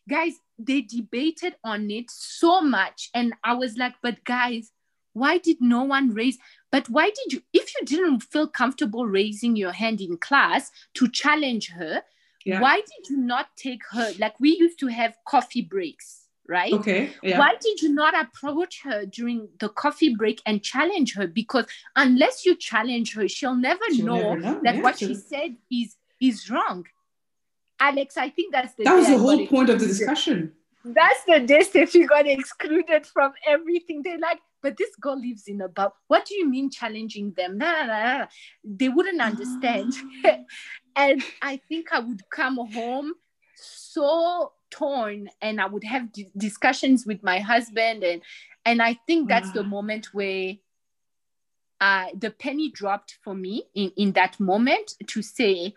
[0.09, 4.71] Guys, they debated on it so much and i was like but guys
[5.13, 6.39] why did no one raise
[6.71, 11.09] but why did you if you didn't feel comfortable raising your hand in class to
[11.09, 12.03] challenge her
[12.45, 12.61] yeah.
[12.61, 17.11] why did you not take her like we used to have coffee breaks right okay
[17.23, 17.39] yeah.
[17.39, 21.65] why did you not approach her during the coffee break and challenge her because
[21.97, 25.57] unless you challenge her she'll never, she'll know, never know, that yeah, what she said
[25.71, 26.85] is is wrong
[27.81, 30.53] Alex, I think that's the that was the whole point of the discussion.
[30.85, 34.03] That's the day Steffi got excluded from everything.
[34.03, 35.95] They're like, but this girl lives in a bubble.
[36.09, 37.59] What do you mean challenging them?
[37.59, 38.27] Nah, nah, nah.
[38.63, 39.95] They wouldn't understand.
[40.97, 43.15] and I think I would come home
[43.95, 48.03] so torn and I would have d- discussions with my husband.
[48.03, 48.23] And,
[48.65, 50.55] and I think that's the moment where
[51.81, 55.75] uh, the penny dropped for me in, in that moment to say,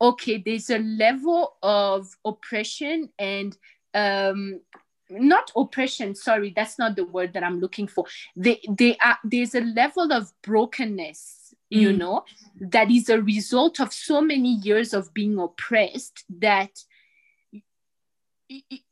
[0.00, 3.56] okay, there's a level of oppression and
[3.94, 4.60] um,
[5.10, 8.04] not oppression sorry that's not the word that i'm looking for
[8.36, 11.80] they, they are there's a level of brokenness mm.
[11.80, 12.22] you know
[12.60, 16.84] that is a result of so many years of being oppressed that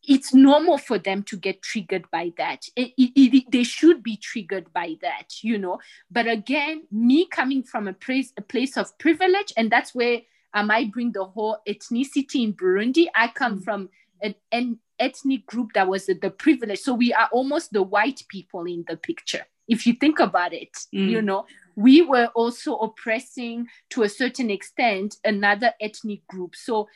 [0.02, 4.16] it's normal for them to get triggered by that it, it, it, they should be
[4.16, 5.78] triggered by that you know
[6.10, 10.20] but again me coming from a place a place of privilege and that's where
[10.56, 13.08] I might bring the whole ethnicity in Burundi.
[13.14, 13.64] I come mm.
[13.64, 13.90] from
[14.22, 16.78] an, an, ethnic group that was the, the privilege.
[16.78, 19.44] So we are almost the white people in the picture.
[19.68, 21.10] If you think about it, mm.
[21.10, 21.44] you know,
[21.74, 26.56] we were also oppressing to a certain extent another ethnic group.
[26.56, 26.88] So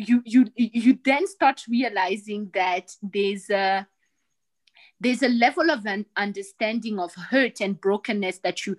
[0.00, 3.86] you you you then start realizing that there's a
[5.00, 8.76] there's a level of an understanding of hurt and brokenness that you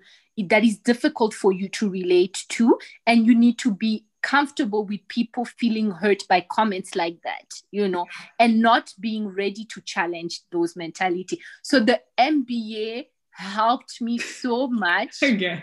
[0.48, 5.06] that is difficult for you to relate to and you need to be comfortable with
[5.08, 8.06] people feeling hurt by comments like that you know
[8.38, 11.40] and not being ready to challenge those mentality.
[11.62, 15.62] So the mba helped me so much yeah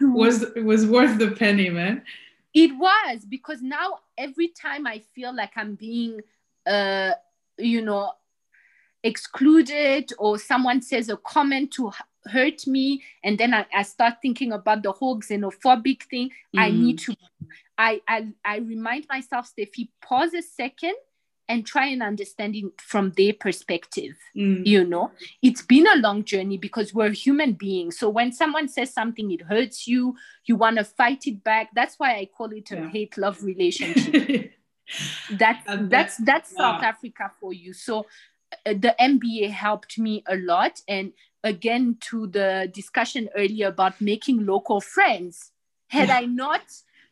[0.00, 2.02] was was worth the penny man
[2.54, 6.20] it was because now every time i feel like i'm being
[6.66, 7.12] uh
[7.58, 8.10] you know
[9.02, 11.90] excluded or someone says a comment to
[12.26, 16.60] hurt me and then I, I start thinking about the whole xenophobic thing mm.
[16.60, 17.16] i need to
[17.80, 20.96] I, I, I remind myself, Steffi, pause a second
[21.50, 24.16] and try and understand it from their perspective.
[24.36, 24.64] Mm.
[24.64, 25.10] You know,
[25.42, 27.98] it's been a long journey because we're human beings.
[27.98, 30.14] So when someone says something, it hurts you,
[30.46, 31.70] you want to fight it back.
[31.74, 32.88] That's why I call it a yeah.
[32.88, 34.52] hate love relationship.
[35.32, 36.58] that, that's that's yeah.
[36.58, 37.72] South Africa for you.
[37.72, 38.06] So
[38.64, 40.80] uh, the MBA helped me a lot.
[40.86, 45.50] And again to the discussion earlier about making local friends.
[45.88, 46.18] Had yeah.
[46.18, 46.62] I not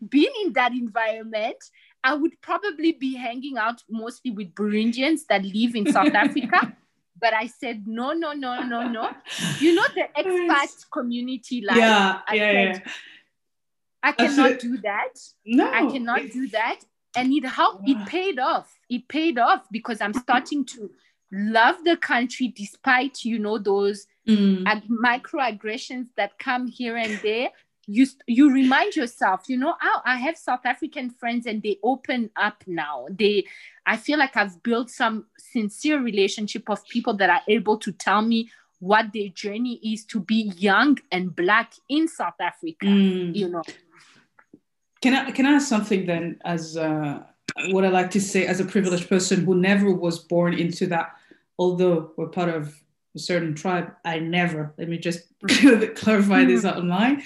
[0.07, 1.57] been in that environment,
[2.05, 6.76] I would probably be hanging out mostly with Burundians that live in South Africa.
[7.20, 9.11] But I said, no, no, no, no, no.
[9.59, 11.76] You know, the expat community life.
[11.76, 12.92] Yeah, I yeah, said, yeah.
[14.03, 15.14] I cannot do that.
[15.44, 15.68] No.
[15.68, 16.80] I cannot do that.
[17.16, 18.72] And it how it paid off.
[18.88, 20.90] It paid off because I'm starting to
[21.32, 24.64] love the country despite, you know, those mm.
[24.88, 27.51] microaggressions that come here and there
[27.89, 32.30] you you remind yourself you know oh, i have south african friends and they open
[32.36, 33.07] up now.
[33.11, 33.47] They
[33.86, 38.20] i feel like i've built some sincere relationship of people that are able to tell
[38.20, 43.34] me what their journey is to be young and black in south africa mm.
[43.34, 43.62] you know.
[45.01, 47.22] Can i can i ask something then as uh,
[47.70, 51.12] what i like to say as a privileged person who never was born into that
[51.59, 52.74] although we're part of
[53.16, 55.20] a certain tribe i never let me just
[55.97, 57.22] clarify this online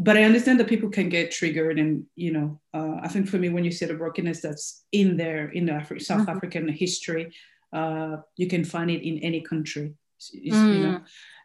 [0.00, 3.36] but I understand that people can get triggered, and you know, uh, I think for
[3.36, 6.36] me, when you see the brokenness that's in there in the Afri- South mm-hmm.
[6.36, 7.34] African history,
[7.74, 9.92] uh, you can find it in any country,
[10.32, 10.98] you know.
[10.98, 11.04] Mm.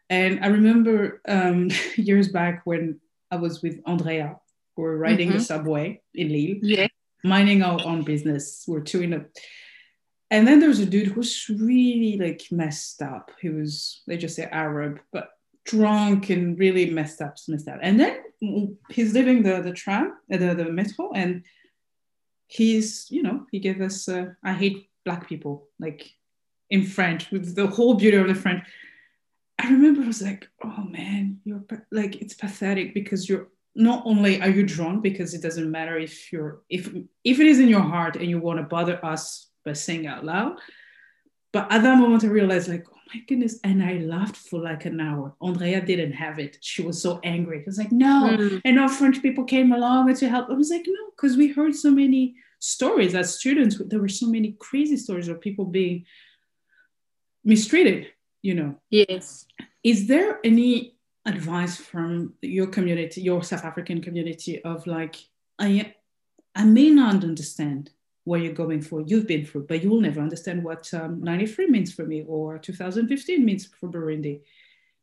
[0.10, 4.38] And I remember um, years back when I was with Andrea,
[4.78, 5.39] we were riding mm-hmm.
[5.39, 6.88] the subway in Lille, yeah.
[7.26, 8.64] minding our own business.
[8.68, 9.26] We're two in a
[10.32, 13.32] and then there was a dude who was really like messed up.
[13.41, 15.30] He was, they just say Arab, but
[15.66, 17.80] drunk and really messed up, messed up.
[17.82, 18.22] And then
[18.89, 21.43] he's leaving the the tram, uh, the the metro, and
[22.47, 26.09] he's you know he gave us uh, I hate black people like
[26.70, 28.63] in French with the whole beauty of the French.
[29.57, 34.41] I remember I was like, oh man, you're like it's pathetic because you're not only
[34.41, 36.93] are you drunk because it doesn't matter if you're if
[37.24, 40.24] if it is in your heart and you want to bother us by saying out
[40.24, 40.59] loud,
[41.51, 43.60] but at that moment I realized like my goodness.
[43.64, 45.34] And I laughed for like an hour.
[45.41, 46.58] Andrea didn't have it.
[46.62, 47.60] She was so angry.
[47.60, 48.36] It was like, no.
[48.38, 48.62] Mm.
[48.66, 50.49] And our French people came along to help.
[50.49, 53.80] I was like, no, because we heard so many stories as students.
[53.86, 56.06] There were so many crazy stories of people being
[57.43, 58.08] mistreated,
[58.41, 58.76] you know.
[58.89, 59.45] Yes.
[59.84, 60.95] Is there any
[61.26, 65.16] advice from your community, your South African community of like,
[65.60, 65.93] I
[66.56, 67.91] I may not understand
[68.26, 71.67] what you're going for, you've been through, but you will never understand what um, 93
[71.67, 74.41] means for me or 2015 means for Burundi.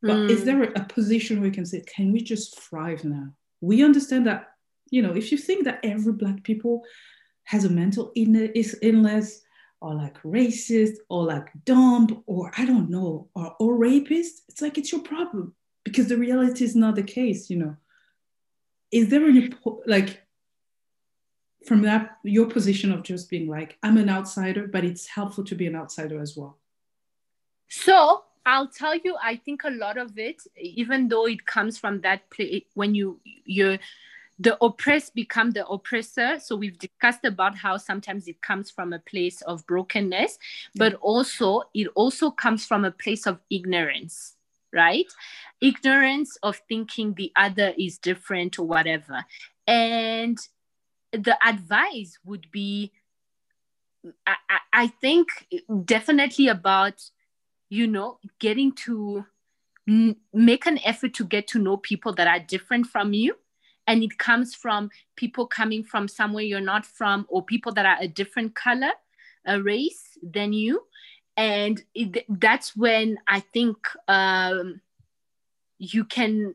[0.03, 0.31] But mm.
[0.31, 0.47] is hmm.
[0.47, 3.29] there a position where we can say, can we just thrive now?
[3.61, 4.55] We understand that,
[4.91, 6.83] you know, if you think that every Black people
[7.45, 9.43] has a mental illness
[9.81, 14.79] or like racist or like dumb or I don't know, or, or rapist, it's like
[14.79, 15.55] it's your problem
[15.85, 17.77] because the reality is not the case, you know.
[18.91, 19.51] Is there any,
[19.87, 20.23] like,
[21.67, 25.55] from that your position of just being like i'm an outsider but it's helpful to
[25.55, 26.59] be an outsider as well.
[27.69, 32.01] So i'll tell you i think a lot of it even though it comes from
[32.01, 33.79] that place when you you're
[34.39, 36.41] the oppressed become the oppressor.
[36.41, 40.39] So we've discussed about how sometimes it comes from a place of brokenness
[40.75, 44.35] but also it also comes from a place of ignorance
[44.73, 45.07] right?
[45.61, 49.25] Ignorance of thinking the other is different or whatever.
[49.67, 50.39] And
[51.13, 52.93] the advice would be
[54.27, 55.29] I, I think
[55.85, 57.03] definitely about
[57.69, 59.25] you know getting to
[59.89, 63.37] n- make an effort to get to know people that are different from you.
[63.87, 67.99] And it comes from people coming from somewhere you're not from or people that are
[68.01, 68.93] a different color
[69.45, 70.83] a race than you.
[71.37, 74.81] And it, that's when i think um,
[75.79, 76.55] you can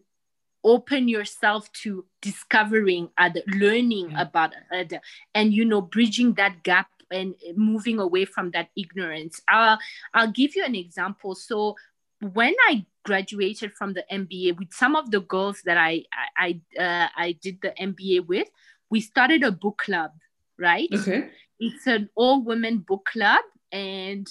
[0.68, 4.26] open yourself to discovering other learning mm-hmm.
[4.26, 4.99] about other
[5.34, 9.41] and you know bridging that gap and moving away from that ignorance.
[9.51, 9.78] Uh,
[10.13, 11.36] i'll give you an example.
[11.36, 11.76] So
[12.20, 16.03] when i graduated from the mba with some of the girls that i
[16.36, 18.49] i uh, i did the mba with
[18.89, 20.11] we started a book club
[20.57, 20.89] right?
[20.93, 21.30] Okay.
[21.59, 24.28] It's an all women book club and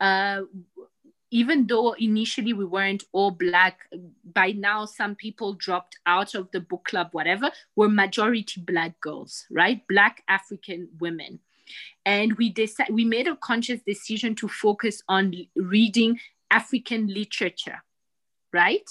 [0.00, 0.42] uh,
[1.36, 3.80] even though initially we weren't all black
[4.32, 9.44] by now some people dropped out of the book club whatever we're majority black girls
[9.50, 11.38] right black african women
[12.06, 16.18] and we decided we made a conscious decision to focus on reading
[16.50, 17.82] african literature
[18.56, 18.88] right.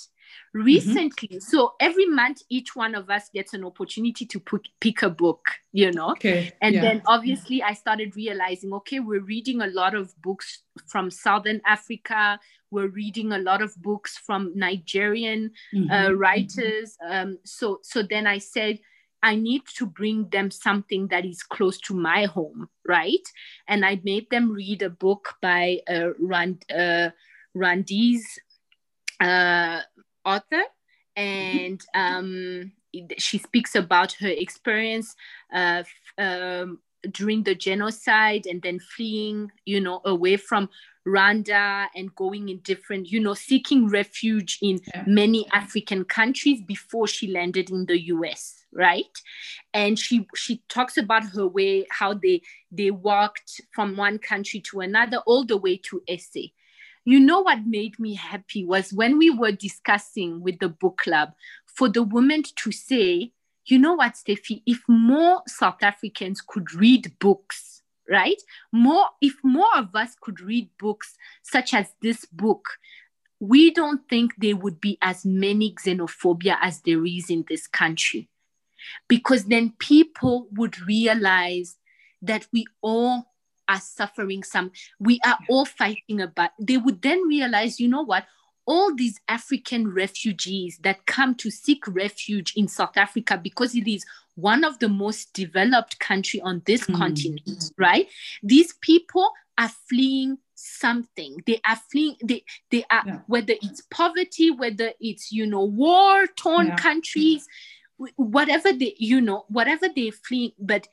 [0.54, 1.40] Recently mm-hmm.
[1.40, 5.46] so every month each one of us gets an opportunity to put, pick a book
[5.74, 6.82] you know okay and yeah.
[6.82, 12.40] then obviously i started realizing okay we're reading a lot of books from southern africa
[12.72, 15.92] we're reading a lot of books from nigerian mm-hmm.
[15.92, 18.80] uh, writers um, so so then i said
[19.24, 23.28] I need to bring them something that is close to my home, right?
[23.68, 27.10] And I made them read a book by uh, Rand, uh,
[27.58, 28.38] Rwandese
[29.20, 29.82] uh,
[30.26, 30.64] author,
[31.16, 32.72] and um,
[33.18, 35.16] she speaks about her experience
[35.54, 35.84] uh,
[36.18, 36.80] um,
[37.12, 40.70] during the genocide and then fleeing, you know, away from
[41.08, 45.04] Rwanda and going in different, you know, seeking refuge in yeah.
[45.06, 49.16] many African countries before she landed in the US, right?
[49.74, 54.80] And she she talks about her way, how they they walked from one country to
[54.80, 56.42] another, all the way to SA.
[57.06, 61.34] You know what made me happy was when we were discussing with the book club
[61.66, 63.32] for the women to say,
[63.68, 68.42] you know what, Steffi, if more South Africans could read books, right?
[68.72, 72.66] More, if more of us could read books such as this book,
[73.40, 78.30] we don't think there would be as many xenophobia as there is in this country.
[79.08, 81.78] Because then people would realize
[82.22, 83.35] that we all
[83.68, 86.52] are suffering some, we are all fighting about.
[86.60, 88.26] They would then realize, you know what?
[88.66, 94.04] all these African refugees that come to seek refuge in South Africa because it is
[94.36, 96.96] one of the most developed country on this mm.
[96.98, 98.08] continent, right?
[98.44, 101.42] These people are fleeing something.
[101.46, 103.20] They are fleeing, they, they are, yeah.
[103.28, 106.76] whether it's poverty, whether it's, you know, war torn yeah.
[106.76, 107.48] countries,
[108.18, 110.88] whatever they, you know, whatever they're fleeing, but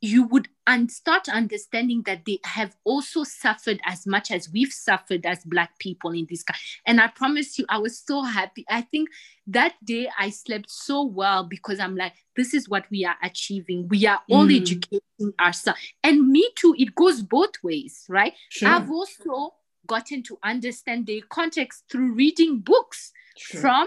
[0.00, 5.26] you would un- start understanding that they have also suffered as much as we've suffered
[5.26, 8.80] as black people in this country and i promise you i was so happy i
[8.80, 9.08] think
[9.46, 13.88] that day i slept so well because i'm like this is what we are achieving
[13.88, 14.60] we are all mm.
[14.60, 18.68] educating ourselves and me too it goes both ways right sure.
[18.68, 19.54] i've also
[19.86, 23.60] gotten to understand the context through reading books sure.
[23.60, 23.86] from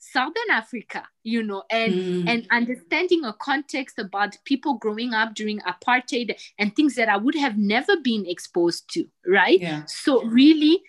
[0.00, 2.28] Southern Africa, you know, and mm.
[2.28, 7.34] and understanding a context about people growing up during apartheid and things that I would
[7.34, 9.60] have never been exposed to, right?
[9.60, 9.84] Yeah.
[9.86, 10.82] So really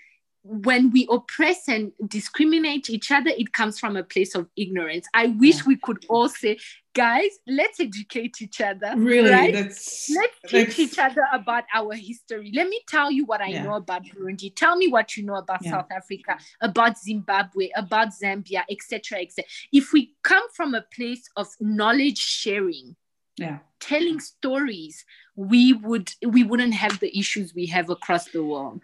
[0.44, 5.08] when we oppress and discriminate each other, it comes from a place of ignorance.
[5.14, 5.64] I wish yeah.
[5.68, 6.58] we could all say,
[6.94, 8.94] guys, let's educate each other.
[8.98, 9.30] Really?
[9.30, 9.54] Right?
[9.54, 12.52] That's, let's teach each other about our history.
[12.56, 13.64] Let me tell you what I yeah.
[13.64, 14.54] know about Burundi.
[14.56, 15.72] Tell me what you know about yeah.
[15.72, 19.20] South Africa, about Zimbabwe, about Zambia, etc.
[19.20, 19.46] etc.
[19.72, 22.96] If we come from a place of knowledge sharing,
[23.38, 23.60] yeah.
[23.80, 28.82] telling stories, we would we wouldn't have the issues we have across the world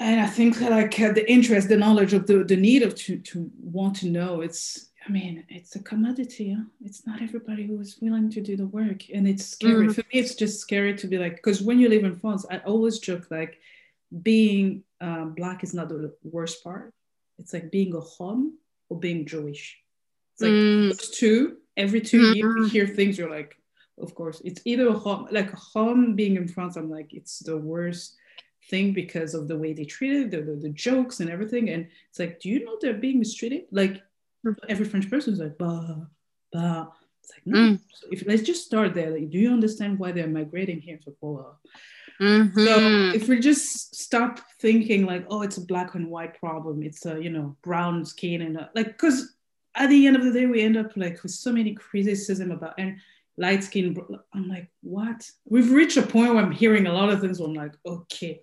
[0.00, 3.18] and I think like uh, the interest, the knowledge of the, the need of to,
[3.18, 6.54] to want to know, it's, I mean, it's a commodity.
[6.54, 6.64] Huh?
[6.82, 9.10] It's not everybody who is willing to do the work.
[9.12, 9.88] And it's scary.
[9.88, 9.94] Mm.
[9.94, 12.58] For me, it's just scary to be like, because when you live in France, I
[12.58, 13.58] always joke like
[14.22, 16.94] being um, Black is not the worst part.
[17.38, 19.76] It's like being a Hom or being Jewish.
[20.32, 20.88] It's like mm.
[20.88, 22.34] those two, every 2 mm-hmm.
[22.36, 23.54] years you hear things, you're like,
[23.98, 27.58] of course, it's either a Hom, like a being in France, I'm like, it's the
[27.58, 28.16] worst
[28.70, 31.70] thing because of the way they treated the, the, the jokes and everything.
[31.70, 33.64] And it's like, do you know they're being mistreated?
[33.70, 34.02] Like
[34.68, 35.96] every French person is like, bah,
[36.52, 36.86] bah.
[37.22, 37.58] It's like, no.
[37.58, 37.80] Mm.
[37.92, 39.10] So if let's just start there.
[39.10, 41.56] Like, do you understand why they're migrating here to Poland?
[42.20, 42.64] Mm-hmm.
[42.64, 47.06] So if we just stop thinking like, oh, it's a black and white problem, it's
[47.06, 49.36] a you know brown skin and like, because
[49.74, 52.74] at the end of the day, we end up like with so many criticism about
[52.78, 52.98] and
[53.40, 53.96] light skin.
[54.34, 55.28] I'm like, what?
[55.46, 57.40] We've reached a point where I'm hearing a lot of things.
[57.40, 58.42] Where I'm like, okay.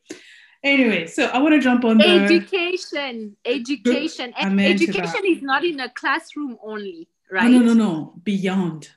[0.63, 3.37] Anyway, so I want to jump on the education.
[3.45, 4.33] Education.
[4.35, 7.45] education is not in a classroom only, right?
[7.45, 8.13] Oh, no, no, no.
[8.23, 8.89] Beyond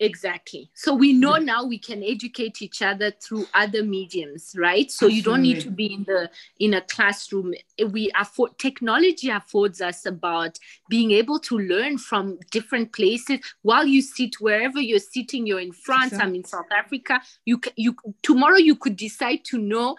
[0.00, 0.70] Exactly.
[0.74, 1.44] So we know yeah.
[1.44, 4.90] now we can educate each other through other mediums, right?
[4.90, 5.16] So Absolutely.
[5.16, 6.30] you don't need to be in the
[6.60, 7.54] in a classroom.
[7.90, 14.00] We afford technology affords us about being able to learn from different places while you
[14.00, 15.46] sit wherever you're sitting.
[15.46, 16.12] You're in France.
[16.12, 16.28] Exactly.
[16.28, 17.20] I'm in South Africa.
[17.44, 19.96] You you tomorrow you could decide to know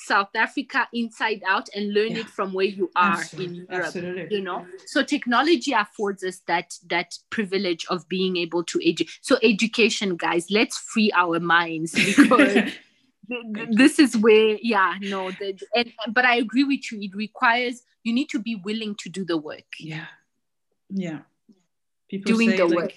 [0.00, 2.20] South Africa inside out and learn yeah.
[2.20, 3.58] it from where you are Absolutely.
[3.58, 3.86] in Europe.
[3.86, 4.36] Absolutely.
[4.36, 9.10] You know, so technology affords us that that privilege of being able to educate.
[9.22, 12.72] So education, guys, let's free our minds because.
[13.72, 18.10] this is where yeah no the, and but i agree with you it requires you
[18.10, 20.06] need to be willing to do the work yeah
[20.88, 21.18] yeah
[22.08, 22.92] people doing the like, work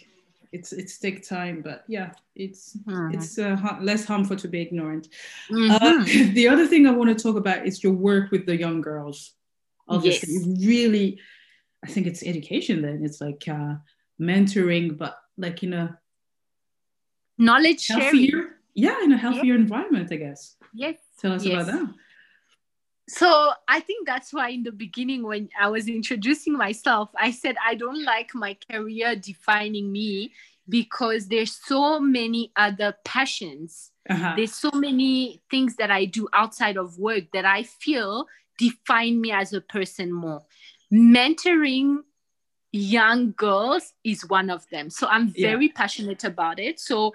[0.52, 3.14] it's it's take time but yeah it's mm-hmm.
[3.14, 5.08] it's uh, less harmful to be ignorant
[5.50, 5.72] mm-hmm.
[5.72, 8.82] uh, the other thing i want to talk about is your work with the young
[8.82, 9.34] girls
[9.88, 10.68] obviously yes.
[10.68, 11.20] really
[11.84, 13.76] i think it's education then it's like uh,
[14.20, 15.98] mentoring but like in a
[17.38, 21.54] knowledge healthier, sharing yeah in a healthier environment i guess yes tell us yes.
[21.54, 21.94] about that
[23.12, 27.56] so I think that's why in the beginning, when I was introducing myself, I said
[27.66, 30.32] I don't like my career defining me
[30.70, 33.92] because there's so many other passions.
[34.10, 34.34] Uh-huh.
[34.38, 39.32] There's so many things that I do outside of work that I feel define me
[39.32, 40.42] as a person more.
[40.94, 41.98] mentoring
[42.72, 44.90] young girls is one of them.
[44.90, 45.72] So I'm very Yeah.
[45.76, 46.80] passionate about it.
[46.80, 47.14] So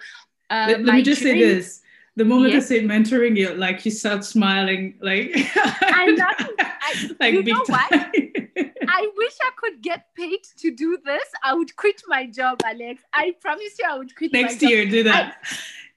[0.51, 1.83] uh, let, let me just say this.
[2.17, 2.65] The moment Yes.
[2.65, 6.55] I say mentoring, you like you start smiling, like I love it.
[6.59, 7.93] I- like you big know what?
[8.89, 11.25] I wish I could get paid to do this.
[11.43, 13.03] I would quit my job, Alex.
[13.13, 14.71] I promise you, I would quit my Next job.
[14.71, 15.37] year, do that.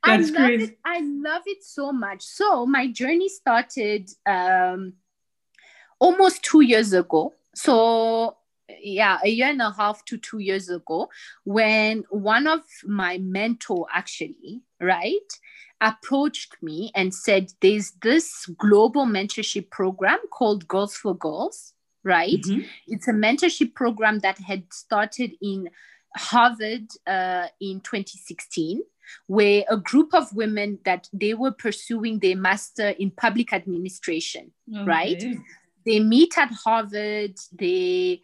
[0.03, 0.63] I That's love crazy.
[0.65, 0.77] it.
[0.83, 2.21] I love it so much.
[2.23, 4.93] So my journey started um,
[5.99, 7.33] almost two years ago.
[7.55, 8.37] So
[8.81, 11.09] yeah, a year and a half to two years ago,
[11.43, 15.29] when one of my mentor actually, right,
[15.81, 21.73] approached me and said, "There's this global mentorship program called Girls for Girls."
[22.03, 22.41] Right?
[22.41, 22.65] Mhm.
[22.87, 25.69] It's a mentorship program that had started in
[26.15, 28.81] Harvard uh, in 2016,
[29.27, 34.51] where a group of women that they were pursuing their master in public administration.
[34.85, 35.21] Right?
[35.85, 37.35] They meet at Harvard.
[37.51, 38.21] They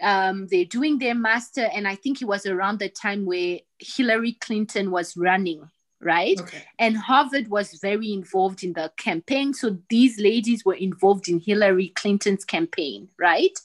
[0.00, 4.32] um, they're doing their master, and I think it was around the time where Hillary
[4.32, 5.70] Clinton was running.
[6.02, 6.64] Right Okay.
[6.78, 9.54] and Harvard was very involved in the campaign.
[9.54, 13.56] So these ladies were involved in Hillary Clinton's campaign, right?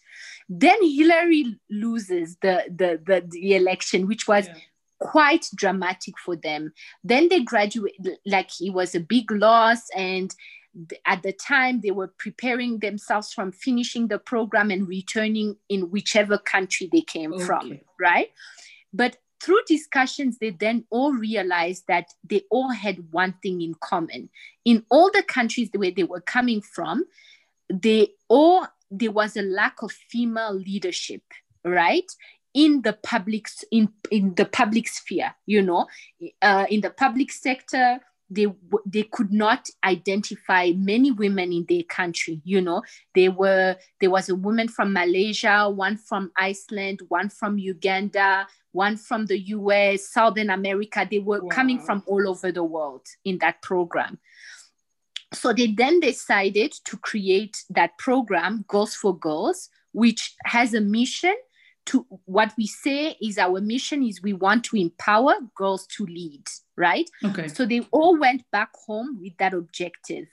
[0.47, 4.55] Then Hillary loses the the the, the election, which was Yeah.
[4.99, 6.73] quite dramatic for them.
[7.03, 10.33] Then they graduate like it was a big loss and
[11.05, 16.37] at the time they were preparing themselves from finishing the program and returning in whichever
[16.37, 18.29] country they came from right
[18.93, 24.29] but through discussions they then all realized that they all had one thing in common.
[24.65, 27.05] In all the countries where they were coming from
[27.69, 31.21] they all there was a lack of female leadership
[31.63, 32.09] right?
[32.53, 35.87] In the public in in the public sphere you know?
[36.41, 38.47] Uh, in the public sector they
[38.85, 42.81] they could not identify many women in their country you know?
[43.13, 48.47] They were there was a woman from malaysia one from iceland one from uganda
[48.85, 53.37] one from the us southern america they were coming from all over the world in
[53.39, 54.19] that program.
[55.33, 61.35] So they then decided to create that program girls for girls which has a mission
[61.87, 66.45] to what we say is our mission is we want to empower girls to lead
[66.77, 67.09] right?
[67.25, 67.47] Okay.
[67.47, 70.27] so they all went back home with that objective.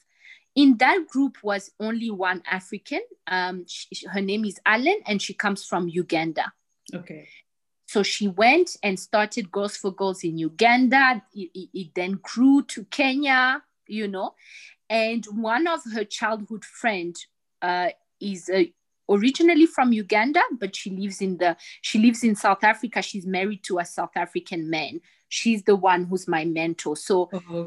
[0.54, 3.02] In that group was only one african.
[3.26, 6.52] Um, sh- her name is allen and she comes from uganda.
[6.94, 7.26] Okay.
[7.94, 11.22] So she went and started Girls for Girls in Uganda.
[11.32, 14.34] It, it- it then grew to Kenya, you know.
[14.90, 17.14] And one of her childhood friend
[17.62, 17.90] uh,
[18.20, 18.64] is uh,
[19.08, 21.56] originally from Uganda, but she lives in the
[21.88, 23.00] she lives in South Africa.
[23.00, 25.00] She's married to a South African man.
[25.28, 26.96] She's the one who's my mentor.
[26.96, 27.16] So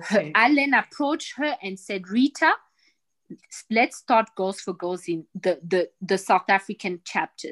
[0.10, 2.52] her, Alan approached her and said, Rita,
[3.70, 7.52] let's start Girls for Girls in the, the, the South African chapter.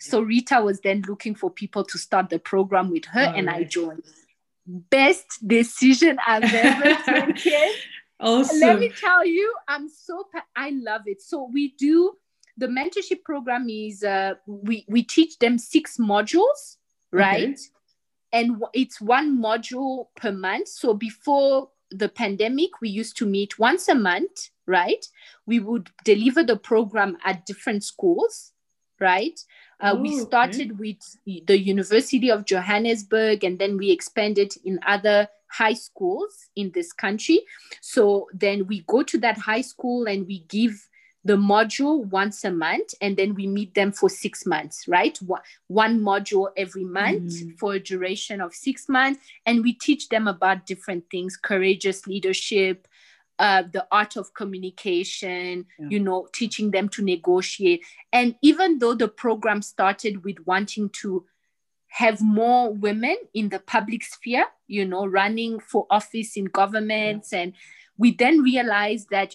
[0.00, 3.64] So Rita was then looking for people to start the program with her, and I
[3.64, 4.04] joined.
[4.66, 7.72] Best decision I've ever taken.
[8.20, 8.60] Awesome.
[8.60, 10.24] Let me tell you, I'm so
[10.54, 11.22] I love it.
[11.22, 12.16] So we do
[12.56, 16.76] the mentorship program is uh, we we teach them six modules,
[17.10, 17.54] right?
[17.54, 17.62] Okay.
[18.32, 20.68] And it's one module per month.
[20.68, 25.04] So before the pandemic, we used to meet once a month, right?
[25.46, 28.52] We would deliver the program at different schools,
[29.00, 29.40] right?
[29.80, 30.24] Uh, we Oh, okay.
[30.26, 30.96] started with
[31.46, 37.40] the University of Johannesburg and then we expanded in other high schools in this country.
[37.80, 40.86] So then we go to that high school and we give
[41.22, 45.18] the module once a month and then we meet them for six months, right?
[45.68, 47.58] One, module every month Mhm.
[47.58, 49.20] for a duration of six months.
[49.44, 52.88] And we teach them about different things courageous leadership,
[53.40, 55.86] uh, the art of communication, Yeah.
[55.88, 57.84] you know, teaching them to negotiate.
[58.12, 61.24] And even though the program started with wanting to
[61.88, 67.54] have more women in the public sphere, you know, running for office in governments, and
[67.96, 69.34] we then realized that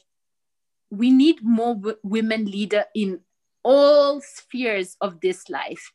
[0.92, 3.20] we need more w- women leader in
[3.64, 5.92] all spheres of this life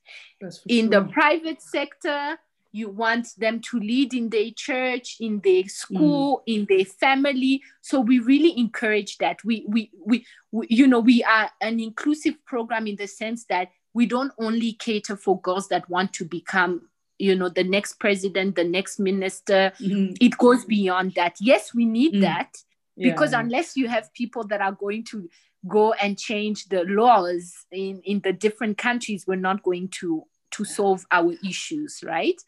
[0.67, 2.37] in the private sector
[2.73, 8.01] you want them to lead in their church in their school in their family so
[8.01, 12.87] we really encourage that we, we we we you know we are an inclusive program
[12.87, 16.83] in the sense that we don't only cater for girls that want to become
[17.19, 20.17] you know the next president the next minister Mhm.
[20.21, 22.21] it goes beyond that yes we need Mm.
[22.21, 22.57] that
[22.97, 23.41] because Yeah.
[23.41, 25.29] unless you have people that are going to
[25.69, 30.65] go and change the laws in in the different countries we're not going to to
[30.65, 32.41] solve our issues right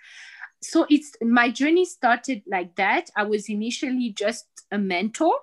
[0.62, 5.34] so it's my journey started like that i was initially just a mentor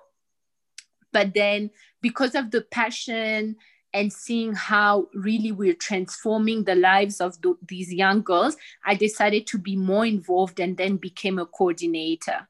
[1.12, 3.56] but then because of the passion
[3.92, 9.46] and seeing how really we're transforming the lives of th- these young girls, I decided
[9.48, 12.48] to be more involved and then became a coordinator.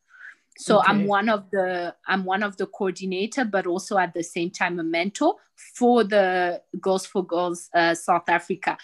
[0.58, 0.88] So okay.
[0.88, 4.78] I'm one of the I'm one of the coordinator, but also at the same time
[4.78, 5.36] a mentor
[5.74, 8.76] for the Girls for Girls uh, South Africa.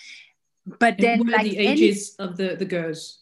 [0.67, 3.21] But and then, like the ages any, of the the girls.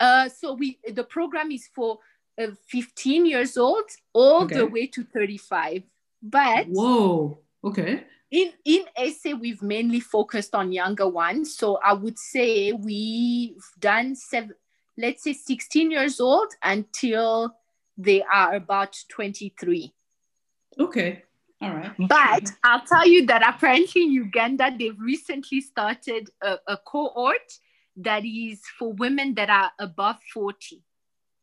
[0.00, 1.98] Uh, so we the program is for
[2.40, 4.56] uh, 15 years old all okay.
[4.56, 5.84] the way to 35.
[6.22, 11.54] But whoa, okay in in SA, we've mainly focused on younger ones.
[11.54, 14.54] So I would say we've done seven,
[14.96, 17.54] let's say 16 years old until
[17.98, 19.92] they are about 23.
[20.80, 21.24] Okay.
[21.62, 21.92] All right.
[22.08, 27.58] But I'll tell you that apparently in Uganda, they've recently started a, a cohort
[27.96, 30.82] that is for women that are above 40.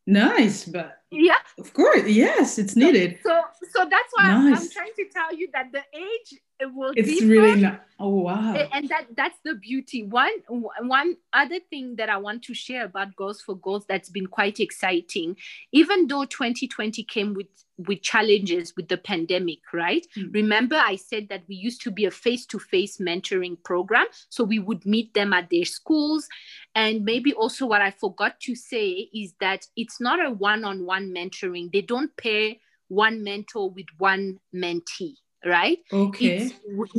[0.07, 3.19] Nice, but yeah, of course, yes, it's needed.
[3.23, 4.57] So, so, so that's why nice.
[4.57, 6.93] I'm, I'm, trying to tell you that the age it will.
[6.95, 7.85] It's differ, really not.
[7.99, 8.53] Oh wow!
[8.53, 10.03] And that that's the beauty.
[10.03, 10.31] One
[10.81, 14.59] one other thing that I want to share about Girls for Girls that's been quite
[14.59, 15.35] exciting,
[15.71, 17.47] even though 2020 came with
[17.87, 20.05] with challenges with the pandemic, right?
[20.17, 20.33] Mm.
[20.33, 24.05] Remember, I said that we used to be a face to face mentoring program.
[24.27, 26.27] So we would meet them at their schools.
[26.75, 30.85] And maybe also what I forgot to say is that it's not a one on
[30.85, 32.55] one on one mentoring, they don't pair
[32.87, 35.77] one mentor with one mentee right?
[35.93, 36.51] Okay.
[36.51, 36.53] It's,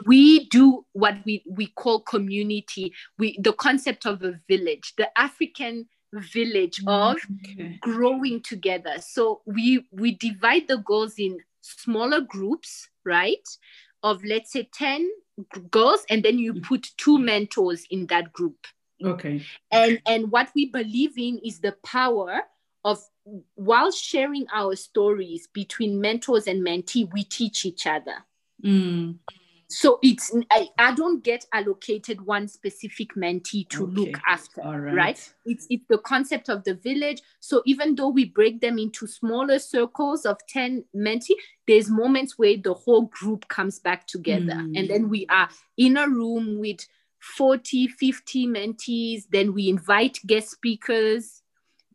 [0.07, 2.94] we do what we we call community.
[3.18, 7.78] We the concept of a village the african village mm, of okay.
[7.82, 8.94] growing together.
[9.01, 13.46] So we we divide the goals in smaller groups right?
[14.03, 15.11] Of let's say 10
[15.70, 16.62] girls and then you mm.
[16.62, 18.57] put two mentors in that group.
[19.05, 19.44] Okay.
[19.70, 22.40] And and what we believe in is the power
[22.84, 23.03] of
[23.54, 28.24] while sharing our stories between mentors and mentee we teach each other
[28.64, 29.18] mm
[29.70, 33.92] so it's I, I don't get allocated one specific mentee to okay.
[33.92, 34.94] look after right.
[34.94, 35.34] right.
[35.46, 39.60] it's it's the concept of the village so even though we break them into smaller
[39.60, 41.36] circles of 10 mentee
[41.68, 44.76] there's moments where the whole group comes back together mm.
[44.76, 46.80] and then we are in a room with
[47.20, 51.39] 40 50 mentees then we invite guest speakers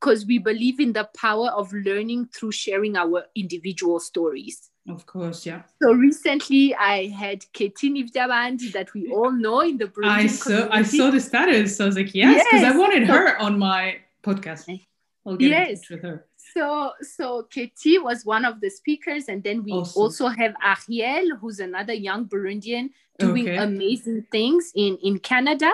[0.05, 5.47] because we believe in the power of learning through sharing our individual stories of course,
[5.47, 5.63] yeah.
[5.81, 10.43] So recently, I had Katie Nivjaband that we all know in the Burundian I saw
[10.43, 10.71] community.
[10.71, 11.77] I saw the status.
[11.77, 12.71] So I was like, yes, because yes.
[12.71, 14.79] I wanted her on my podcast.
[15.25, 15.69] I'll get yes.
[15.69, 16.27] in touch with her.
[16.53, 19.99] So, so Katie was one of the speakers, and then we awesome.
[19.99, 23.57] also have Arielle, who's another young Burundian doing okay.
[23.57, 25.71] amazing things in in Canada.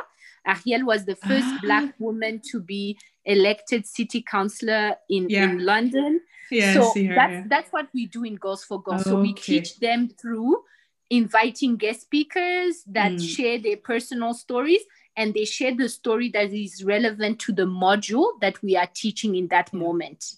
[0.47, 1.59] Arielle was the first ah.
[1.61, 5.43] Black woman to be elected city councillor in, yeah.
[5.43, 6.21] in London.
[6.49, 7.43] Yeah, so her, that's yeah.
[7.47, 9.07] that's what we do in Girls for Girls.
[9.07, 9.59] Oh, so we okay.
[9.59, 10.63] teach them through
[11.09, 13.35] inviting guest speakers that mm.
[13.35, 14.81] share their personal stories
[15.17, 19.35] and they share the story that is relevant to the module that we are teaching
[19.35, 20.37] in that moment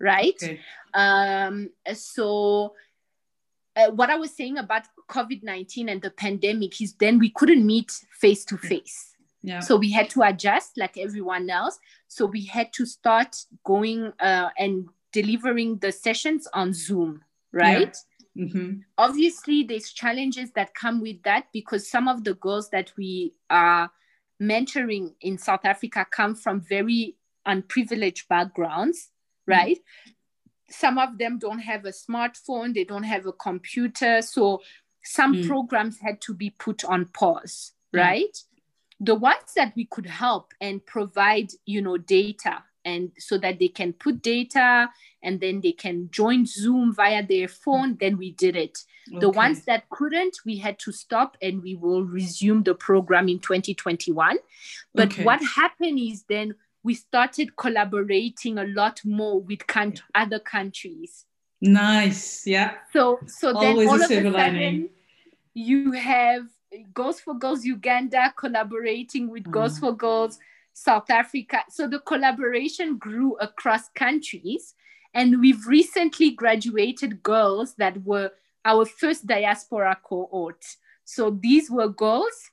[0.00, 0.60] right okay.
[0.94, 2.74] um so
[3.76, 7.90] uh, what i was saying about covid-19 and the pandemic is then we couldn't meet
[8.10, 9.60] face to face yeah.
[9.60, 11.78] So we had to adjust like everyone else.
[12.08, 17.22] So we had to start going uh, and delivering the sessions on Zoom,
[17.52, 17.96] right?
[18.34, 18.44] Yeah.
[18.44, 18.80] Mm-hmm.
[18.96, 23.90] Obviously, there's challenges that come with that because some of the girls that we are
[24.40, 27.16] mentoring in South Africa come from very
[27.46, 29.08] unprivileged backgrounds,
[29.48, 29.54] mm.
[29.54, 29.78] right?
[29.78, 30.10] Mm-hmm.
[30.70, 34.20] Some of them don't have a smartphone, they don't have a computer.
[34.22, 34.62] So
[35.02, 35.46] some mm.
[35.46, 38.36] programs had to be put on pause, right?
[39.00, 43.68] The ones that we could help and provide, you know, data and so that they
[43.68, 44.88] can put data
[45.22, 48.78] and then they can join Zoom via their phone, then we did it.
[49.08, 49.20] Okay.
[49.20, 53.40] The ones that couldn't, we had to stop and we will resume the program in
[53.40, 54.38] 2021.
[54.94, 55.24] But okay.
[55.24, 61.24] what happened is then we started collaborating a lot more with con- other countries.
[61.60, 62.74] Nice, yeah.
[62.92, 64.90] So so then all of a sudden lining.
[65.54, 66.46] you have
[66.94, 69.50] Girls for Girls Uganda collaborating with mm.
[69.50, 70.38] Girls for Girls
[70.72, 71.64] South Africa.
[71.68, 74.74] So the collaboration grew across countries.
[75.14, 78.30] And we've recently graduated girls that were
[78.64, 80.64] our first diaspora cohort.
[81.04, 82.50] So these were girls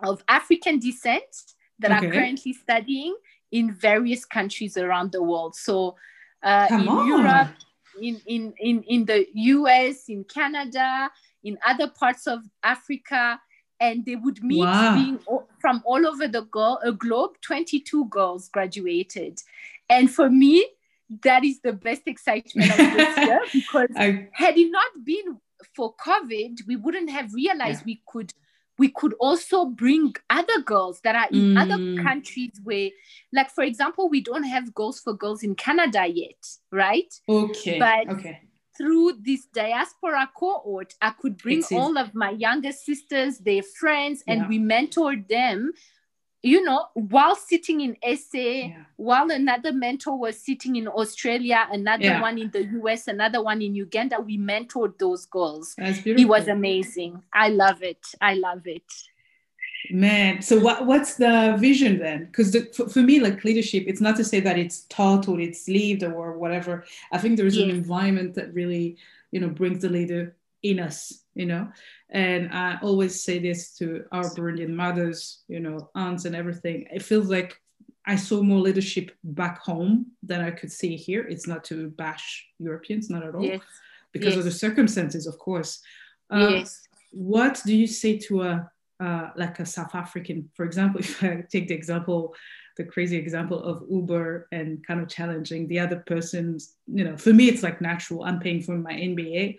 [0.00, 2.06] of African descent that okay.
[2.06, 3.14] are currently studying
[3.52, 5.54] in various countries around the world.
[5.54, 5.96] So
[6.42, 7.06] uh, in on.
[7.06, 7.48] Europe,
[8.00, 11.10] in, in, in, in the US, in Canada,
[11.44, 13.40] in other parts of Africa,
[13.80, 14.94] and they would meet wow.
[14.94, 15.18] being
[15.60, 19.40] from all over the go- uh, globe 22 girls graduated
[19.90, 20.64] and for me
[21.22, 24.28] that is the best excitement of this year because I...
[24.32, 25.38] had it not been
[25.74, 27.86] for COVID, we wouldn't have realized yeah.
[27.86, 28.32] we could
[28.76, 31.60] we could also bring other girls that are in mm.
[31.60, 32.90] other countries where
[33.32, 38.08] like for example we don't have girls for girls in canada yet right okay but
[38.08, 38.40] okay
[38.76, 44.42] through this diaspora cohort, I could bring all of my younger sisters, their friends, and
[44.42, 44.48] yeah.
[44.48, 45.72] we mentored them,
[46.42, 48.84] you know, while sitting in SA, yeah.
[48.96, 52.20] while another mentor was sitting in Australia, another yeah.
[52.20, 54.20] one in the US, another one in Uganda.
[54.20, 55.74] We mentored those girls.
[55.78, 56.24] That's beautiful.
[56.24, 57.22] It was amazing.
[57.32, 58.06] I love it.
[58.20, 58.84] I love it
[59.90, 62.24] man so what what's the vision then?
[62.26, 65.68] Because for, for, me like leadership it's not to say that it's taught or it's
[65.68, 66.84] lived or whatever.
[67.12, 68.96] I think there's an environment that really
[69.30, 71.68] you know brings the leader in us you know?
[72.10, 77.02] And i always say this to our burundian mothers you know aunts and everything it
[77.02, 77.60] feels like
[78.06, 81.26] i saw more leadership back home than i could see here.
[81.26, 83.44] It's not to bash europeans not at all.
[83.44, 83.62] Yes.
[84.12, 84.38] because yes.
[84.38, 85.80] of the circumstances of course.
[86.30, 86.88] Um, yes.
[87.10, 88.70] what do you say to a
[89.00, 92.34] uh, like a South African, for example, if I take the example,
[92.76, 97.32] the crazy example of Uber and kind of challenging the other person's, you know, for
[97.32, 98.24] me, it's like natural.
[98.24, 99.58] I'm paying for my MBA.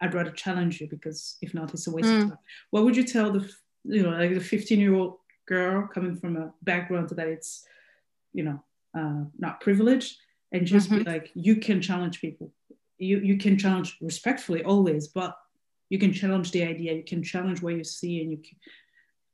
[0.00, 2.22] I'd rather challenge you because if not, it's a waste mm.
[2.22, 2.38] of time.
[2.70, 3.50] What would you tell the,
[3.84, 7.64] you know, like the 15 year old girl coming from a background that it's,
[8.32, 8.62] you know,
[8.96, 10.16] uh, not privileged
[10.52, 10.98] and just mm-hmm.
[10.98, 12.52] be like, you can challenge people.
[12.98, 15.36] You, you can challenge respectfully always, but
[15.88, 18.56] you can challenge the idea you can challenge what you see and you can,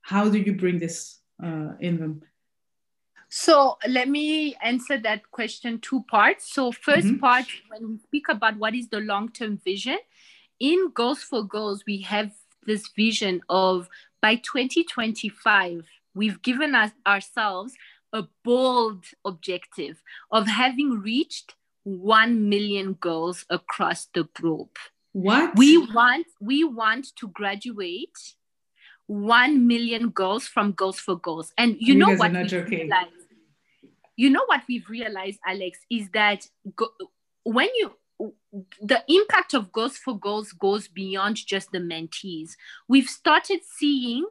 [0.01, 2.21] how do you bring this uh, in them?
[3.29, 6.53] So let me answer that question two parts.
[6.53, 7.17] So 1st mm-hmm.
[7.17, 9.97] part when we speak about what is the long-term vision
[10.59, 12.31] in Girls for Girls we have
[12.65, 13.89] this vision of
[14.21, 17.73] by 2025 we've given us ourselves
[18.13, 20.01] a bold objective
[20.31, 24.77] of having reached 1 million girls across the globe
[25.15, 25.55] what?
[25.55, 28.17] We want we want to graduate
[29.07, 31.53] 1 million girls from Girls for Girls.
[31.57, 33.11] And you, know what we realized?
[34.17, 36.45] You know what we've realized, Alex, is that
[36.75, 36.89] go,
[37.43, 37.93] when you
[38.81, 42.51] the impact of Girls for Girls goes beyond just the mentees.
[42.89, 44.25] We've started seeing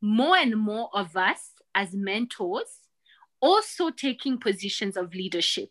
[0.00, 2.66] more and more of us as mentors
[3.40, 5.70] also taking positions of leadership,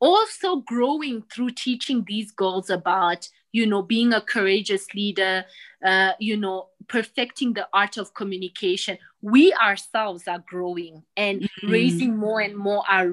[0.00, 5.44] also growing through teaching these girls about you know being a courageous leader
[5.84, 8.98] uh, you know perfecting the art of communication.
[9.22, 11.70] We ourselves are growing and mm-hmm.
[11.70, 13.10] raising more and more our,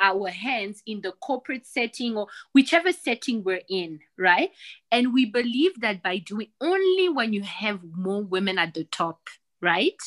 [0.00, 4.50] our hands in the corporate setting or whichever setting we're in right?
[4.90, 9.28] And we believe that by doing only when you have more women at the top
[9.60, 10.00] right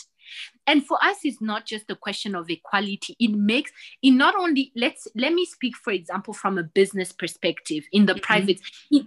[0.68, 4.72] and for us it's not just a question of equality it makes it not only
[4.76, 8.22] let's let me speak for example from a business perspective in the mm-hmm.
[8.22, 8.60] private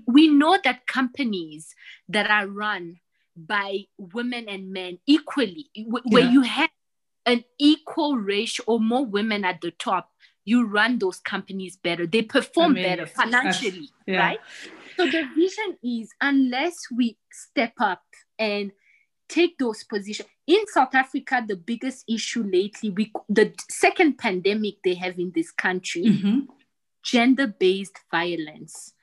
[0.07, 1.75] we know that companies
[2.09, 2.97] that are run
[3.37, 6.31] by women and men equally where yeah.
[6.31, 6.71] you have
[7.27, 10.11] an equal ratio or more women at the top
[10.45, 14.19] you run those companies better they perform I mean, better financially yeah.
[14.19, 14.39] right
[14.97, 18.03] so the vision is unless we step up
[18.39, 18.73] and
[19.29, 20.29] take those positions.
[20.47, 25.51] In South Africa, the biggest issue lately, we, the second pandemic they have in this
[25.51, 26.41] country, mm-hmm.
[27.03, 28.95] gender-based violence.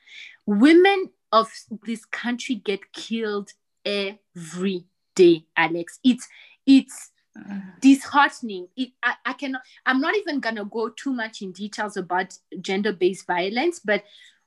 [0.45, 1.51] Women of
[1.85, 3.51] this country get killed
[3.83, 5.99] every day, Alex.
[6.03, 6.27] It's
[6.65, 7.59] it's uh.
[7.81, 8.67] disheartening.
[8.75, 9.61] It, I, I cannot.
[9.85, 14.03] I'm not even gonna go too much in details about gender-based violence, but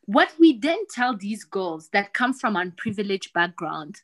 [0.06, 4.00] what we then tell these girls that come from unprivileged background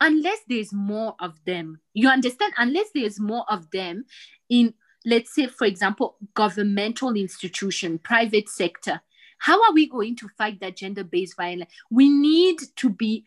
[0.00, 1.80] unless there's more of them.
[1.94, 2.52] You understand?
[2.56, 4.04] Unless there's more of them
[4.48, 4.74] in
[5.04, 9.00] let's say for example governmental institution private sector
[9.38, 11.70] how are we going to fight that gender-based violence?
[11.90, 13.24] We need to be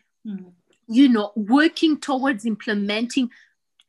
[0.86, 3.30] you know working towards implementing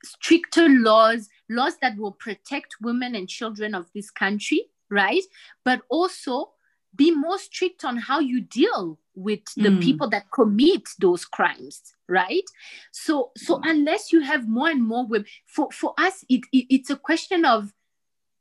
[0.03, 5.23] stricter laws laws that will protect women and children of this country right?
[5.65, 6.51] But also
[6.95, 9.81] be more strict on how you deal with the mm.
[9.81, 12.43] people that commit those crimes right
[12.91, 16.89] so so unless you have more and more women for for us it, it it's
[16.89, 17.73] a question of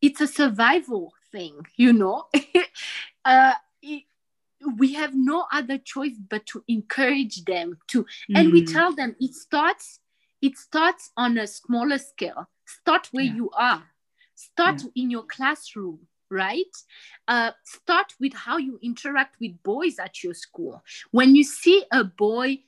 [0.00, 2.26] it's a survival thing you know
[3.24, 4.04] uh it,
[4.78, 8.06] we have no other choice but to encourage them to mm.
[8.34, 8.72] and we mm.
[8.72, 10.00] tell them it starts
[10.40, 13.34] it starts on a smaller scale start where yeah.
[13.34, 13.82] you are
[14.34, 15.02] start yeah.
[15.02, 16.00] in your classroom
[16.32, 16.74] right?
[17.28, 20.82] Uh, start with how you interact with boys at your school.
[21.10, 22.60] When you see a boy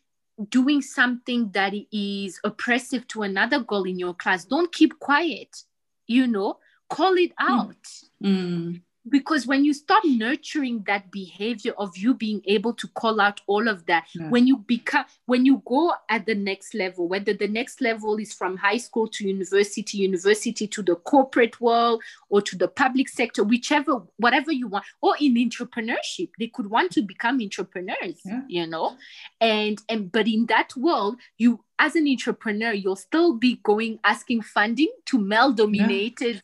[0.49, 5.63] doing something that is oppressive to another girl in your class, don't keep quiet,
[6.07, 6.59] you know,
[6.89, 7.75] call it out.
[8.23, 8.83] Mm.
[9.09, 13.69] Because when you start nurturing that behavior of you being able to call out all
[13.69, 14.31] of that Yeah.
[14.31, 18.33] when you become when you go at the next level whether the next level is
[18.33, 23.45] from high school to university university to the corporate world or to the public sector
[23.45, 28.41] whichever whatever you want or in entrepreneurship they could want to become entrepreneurs Yeah.
[28.49, 28.97] you know
[29.41, 34.43] and and but in that world you as an entrepreneur you'll still be going asking
[34.43, 36.43] funding to male dominated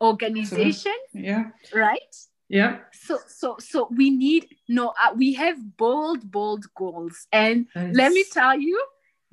[0.00, 1.50] organization Yeah.
[1.74, 2.14] right
[2.48, 2.78] Yeah.
[2.92, 8.22] so so so we need no uh, we have bold bold goals and let me
[8.32, 8.78] tell you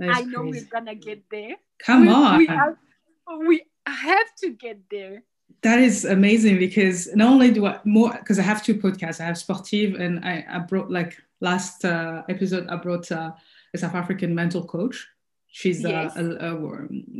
[0.02, 0.52] i know crazy.
[0.66, 2.38] we're gonna get there Come we, on.
[2.38, 2.76] we have,
[3.48, 5.24] we have to get there
[5.64, 9.20] That is amazing because not only do I more because I have two podcasts.
[9.22, 13.32] I have Sportive and I, I brought like last uh, episode I brought uh,
[13.74, 14.96] a South African mental coach.
[15.60, 16.16] She's uh, Yes.
[16.18, 16.52] a, a,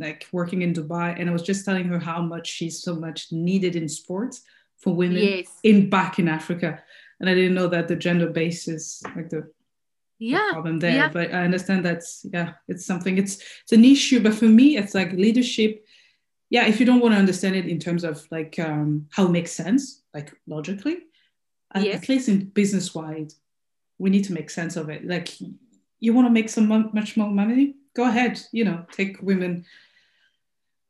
[0.06, 3.20] like working in Dubai, and I was just telling her how much she's so much
[3.48, 4.36] needed in sports
[4.82, 6.70] for women yes in back in Africa.
[7.20, 8.84] And I didn't know that the gender base is
[9.16, 9.42] like the,
[10.18, 10.96] the problem there.
[11.00, 11.10] yeah.
[11.18, 13.14] But I understand that's yeah, it's something.
[13.22, 15.72] It's it's an issue, but for me, it's like leadership
[16.50, 19.30] yeah if you don't want to understand it in terms of like um, how it
[19.38, 19.82] makes sense
[20.16, 20.96] like logically
[21.74, 21.94] at- Yes.
[22.02, 23.32] at least in business wide
[24.02, 25.28] we need to make sense of it like
[26.04, 26.66] you want to make some
[27.00, 29.64] much more money go ahead you know take women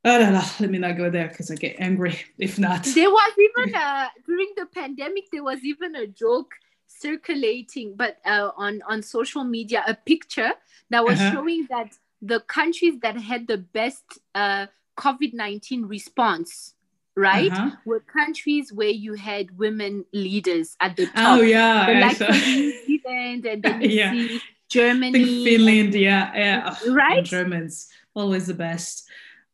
[0.05, 3.11] oh, no, no, let me not go there because i get angry if not there
[3.11, 6.53] was even uh during the pandemic there was even a joke
[6.87, 10.53] circulating but uh, on on social media a picture
[10.91, 11.31] that was Uh-huh.
[11.33, 14.05] showing that the countries that had the best
[14.35, 14.67] uh,
[14.97, 16.75] covid-19 response
[17.17, 17.71] right Uh-huh.
[17.85, 23.45] were countries where you had women leaders at the top oh yeah saw- New Zealand
[23.47, 24.11] and then you Yeah.
[24.11, 24.41] see
[24.79, 26.63] Germany finland yeah yeah.
[27.03, 27.25] Right?
[27.25, 27.75] germans
[28.15, 28.95] always the best.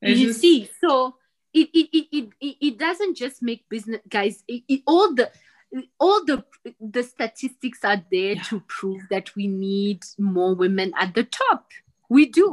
[0.03, 0.93] It's you just- see so
[1.53, 5.27] it it, it, it, it doesn't just make business guys it, it, all the
[6.05, 6.39] all the
[6.97, 8.43] the statistics are there Yeah.
[8.51, 11.63] to prove that we need more women at the top.
[12.09, 12.47] We do.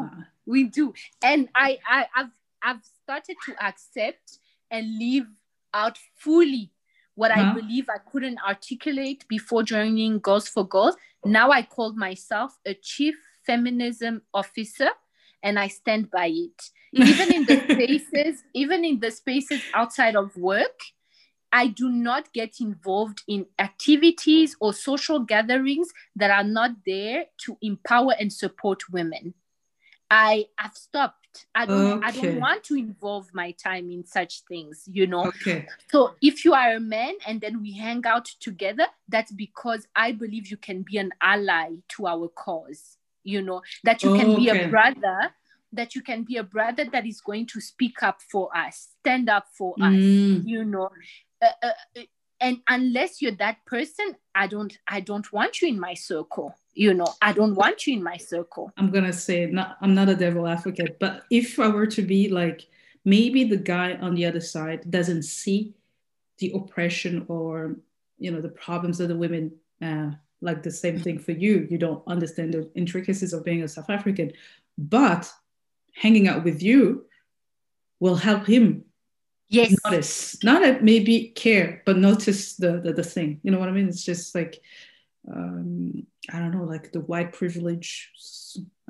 [0.45, 0.93] We do.
[1.29, 2.35] And i, I i've
[2.67, 4.39] i've started to accept
[4.69, 5.27] and live
[5.73, 6.71] out fully
[7.17, 7.53] what i Uh-huh.
[7.59, 10.95] believe i couldn't articulate before joining girls for girls.
[11.25, 13.15] Now i call myself a chief
[13.45, 14.89] feminism officer
[15.43, 16.59] and i stand by it.
[16.93, 20.79] Even in the spaces even in the spaces outside of work
[21.51, 27.57] i do not get involved in activities or social gatherings that are not there to
[27.61, 29.33] empower and support women.
[30.09, 34.83] I have stopped i don't i don't want to involve my time in such things
[34.91, 38.85] you know okay so if you are a man and then we hang out together,
[39.07, 42.97] that's because I believe you can be an ally to our cause.
[43.23, 45.33] You know, that you can be a brother,
[45.73, 49.29] that you can be a brother that is going to speak up for us, stand
[49.29, 50.47] up for us, Mm.
[50.47, 50.89] you know.
[51.41, 52.01] Uh, uh, uh,
[52.39, 56.55] and unless you're that person, I don't I don't want you in my circle.
[56.77, 58.71] You know, I don't want you in my circle.
[58.77, 62.29] I'm gonna say not, I'm not a devil advocate, but if I were to be
[62.29, 62.67] like
[63.03, 65.73] maybe the guy on the other side doesn't see
[66.37, 67.77] the oppression or
[68.19, 71.67] you know the problems of the women uh, like the same thing for you.
[71.71, 74.33] You don't understand the intricacies of being a South African,
[74.77, 75.31] but
[75.95, 77.05] hanging out with you
[77.99, 78.83] will help him
[79.49, 79.73] Yes.
[79.85, 83.39] notice, not that maybe care, but notice the, the the thing.
[83.41, 83.87] You know what I mean?
[83.87, 84.61] It's just like
[85.33, 88.11] um, I don't know, like the white privilege.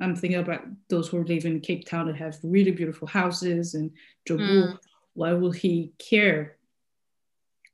[0.00, 3.90] I'm thinking about those who live in Cape Town that have really beautiful houses and
[4.28, 4.72] Joburg.
[4.72, 4.78] Mm.
[5.14, 6.56] Why will he care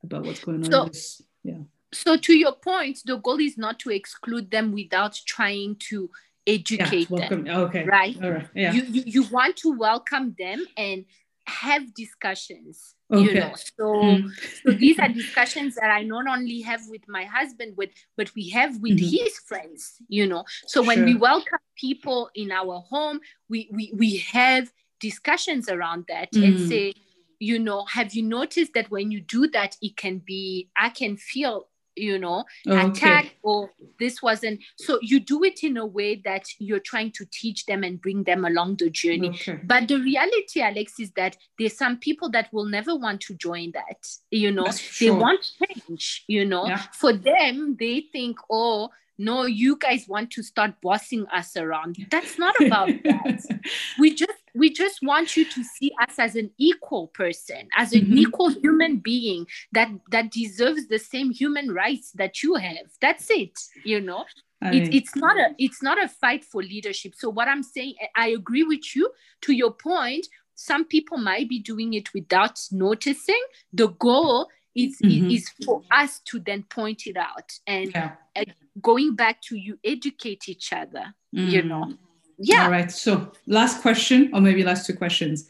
[0.03, 0.71] about what's going on?
[0.71, 1.23] So- this?
[1.43, 1.61] Yeah.
[1.93, 6.11] So to your point, the goal is not to exclude them without trying to
[6.45, 6.55] Yeah.
[6.55, 7.19] educate them.
[7.19, 7.49] Welcome.
[7.49, 7.85] Okay.
[7.85, 8.17] Right.
[8.23, 8.49] All right.
[8.55, 8.73] Yeah.
[8.73, 11.05] you, you you want to welcome them and
[11.47, 14.31] have discussions you know so Mm.
[14.65, 18.49] so these are discussions that i not only have with my husband with but we
[18.49, 19.11] have with Mhm.
[19.11, 24.17] his friends you know so when we welcome people in our home we we, we
[24.19, 26.69] have discussions around that and Mm.
[26.69, 26.95] say
[27.41, 31.17] you know have you noticed that when you do that it can be i can
[31.17, 36.45] feel you know attack or this wasn't so you do it in a way that
[36.59, 39.31] you're trying to teach them and bring them along the journey.
[39.31, 39.59] Okay.
[39.65, 43.71] but the reality alex is that there's some people that will never want to join
[43.73, 44.67] that you know.
[45.01, 45.47] They want
[45.87, 46.67] change you know.
[46.67, 46.83] Yeah.
[46.93, 51.97] for them they think oh no you guys want to start bossing us around.
[52.11, 53.45] That's not about that.
[53.99, 58.07] We just we just want you to see us as an equal person as an
[58.07, 58.19] Mhm.
[58.19, 63.59] equal human being that that deserves the same human rights that you have that's it
[63.85, 64.25] you know
[64.63, 68.29] I it's, not a it's not a fight for leadership so what i'm saying i
[68.29, 69.11] agree with you
[69.43, 75.27] to your point some people might be doing it without noticing the goal it's mm-hmm.
[75.27, 78.13] it is for us to then point it out and yeah.
[78.37, 78.45] uh,
[78.81, 81.51] going back to you educate each other mm.
[81.51, 81.93] you know
[82.39, 82.65] yeah.
[82.65, 85.49] All right so last question or maybe last two questions.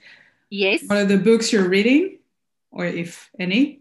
[0.50, 0.82] Yes.
[0.86, 2.18] What are the books you're reading
[2.70, 3.80] or if any?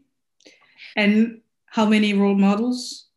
[0.96, 3.08] And how many role models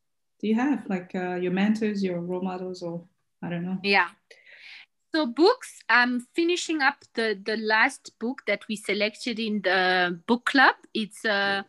[0.41, 0.87] do you have?
[0.89, 3.05] Like uh, your mentors your role models or
[3.43, 3.79] i don't know.
[3.83, 4.09] Yeah.
[5.15, 10.45] So books i'm finishing up the the last book that we selected in the book
[10.47, 10.75] club.
[10.95, 11.63] It's uh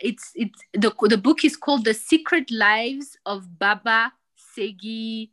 [0.00, 5.28] it's it's the the book is called the secret lives of baba segi's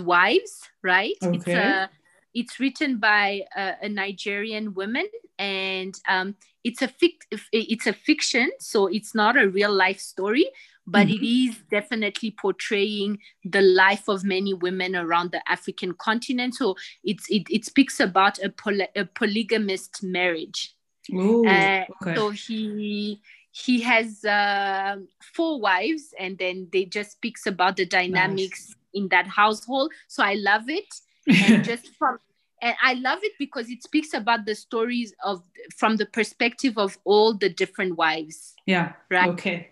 [0.00, 1.36] wives right okay.
[1.36, 1.90] it's a
[2.34, 5.06] it's written by a, a Nigerian woman,
[5.38, 10.46] and um, it's a fic- it's a fiction, so it's not a real life story,
[10.86, 11.24] but mm-hmm.
[11.24, 16.54] it is definitely portraying the life of many women around the African continent.
[16.54, 20.74] So it's it, it speaks about a, poly- a polygamist marriage.
[21.12, 22.14] Ooh, uh, okay.
[22.14, 24.96] So he he has uh,
[25.34, 28.76] four wives, and then they just speaks about the dynamics nice.
[28.98, 29.92] In that household.
[30.08, 30.92] So I love it
[31.28, 32.18] and just from
[32.62, 35.42] and i love it because it speaks about the stories of
[35.76, 39.68] from the perspective of all the different wives yeah right okay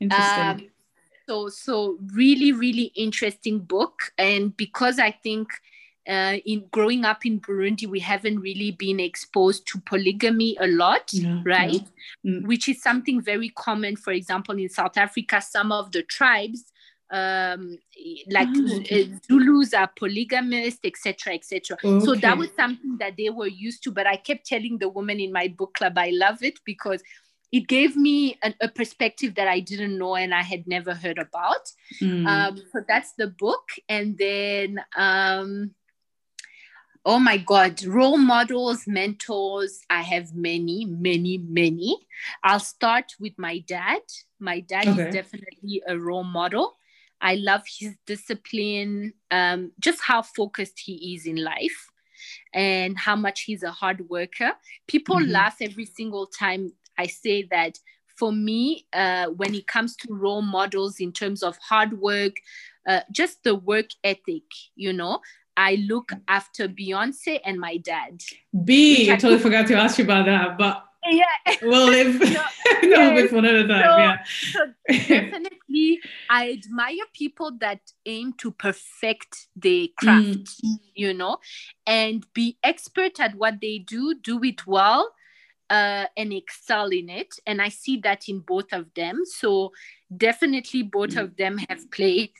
[0.00, 0.70] interesting um,
[1.26, 5.48] so so really really interesting book and because i think
[6.08, 11.12] uh, in growing up in Burundi, we haven't really been exposed to polygamy a lot,
[11.12, 11.82] yeah, right?
[12.22, 12.32] Yeah.
[12.32, 12.46] Mm.
[12.46, 13.94] Which is something very common.
[13.94, 16.72] For example, in South Africa, some of the tribes
[17.10, 17.78] um,
[18.30, 19.10] like oh, okay.
[19.26, 21.76] Zulus are polygamist, etc., etc.
[21.82, 22.04] Okay.
[22.04, 23.92] So that was something that they were used to.
[23.92, 27.02] But I kept telling the woman in my book club, I love it because
[27.50, 31.18] it gave me a, a perspective that I didn't know and I had never heard
[31.18, 31.72] about.
[32.02, 32.26] Mm.
[32.26, 34.80] Um, so that's the book, and then.
[34.96, 35.74] Um,
[37.06, 41.96] oh my god role models mentors i have many many many
[42.42, 44.02] i'll start with my dad
[44.40, 45.08] my dad okay.
[45.08, 46.76] is definitely a role model
[47.20, 51.90] I love his discipline, um, just how focused he is in life
[52.52, 54.52] and how much he's a hard worker.
[54.86, 55.32] People mm-hmm.
[55.32, 57.78] laugh every single time I say that.
[58.16, 62.32] For me, uh, when it comes to role models in terms of hard work,
[62.88, 64.42] uh, just the work ethic,
[64.74, 65.20] you know,
[65.56, 68.22] I look after Beyonce and my dad.
[68.64, 71.56] B, I totally forgot to ask you about that, but yeah.
[71.62, 72.26] We'll live no,
[72.82, 73.32] no yes.
[73.32, 73.82] one at a time.
[73.82, 74.18] So, yeah.
[74.24, 80.78] so definitely I admire people that aim to perfect their craft, mm.
[80.94, 81.38] you know,
[81.86, 85.12] and be expert at what they do, do it well,
[85.70, 87.34] uh, and excel in it.
[87.46, 89.22] And I see that in both of them.
[89.24, 89.72] So
[90.14, 91.22] definitely both mm.
[91.22, 92.32] of them have played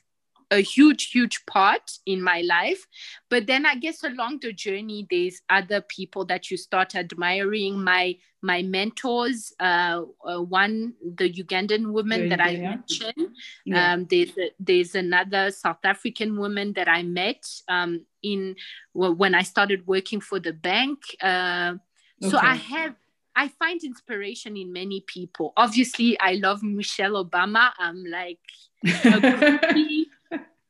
[0.51, 2.87] a huge huge part in my life
[3.29, 8.16] but then i guess along the journey there's other people that you start admiring my
[8.41, 13.29] my mentors uh, uh one the ugandan woman that i mentioned
[13.65, 13.93] yeah.
[13.93, 18.55] um there's there's another south african woman that i met um in
[18.95, 21.75] well, when i started working for the bank uh
[22.23, 22.31] okay.
[22.31, 22.95] so i have
[23.41, 25.53] I find inspiration in many people.
[25.57, 27.70] Obviously, I love Michelle Obama.
[27.79, 28.41] I'm like
[28.85, 29.20] a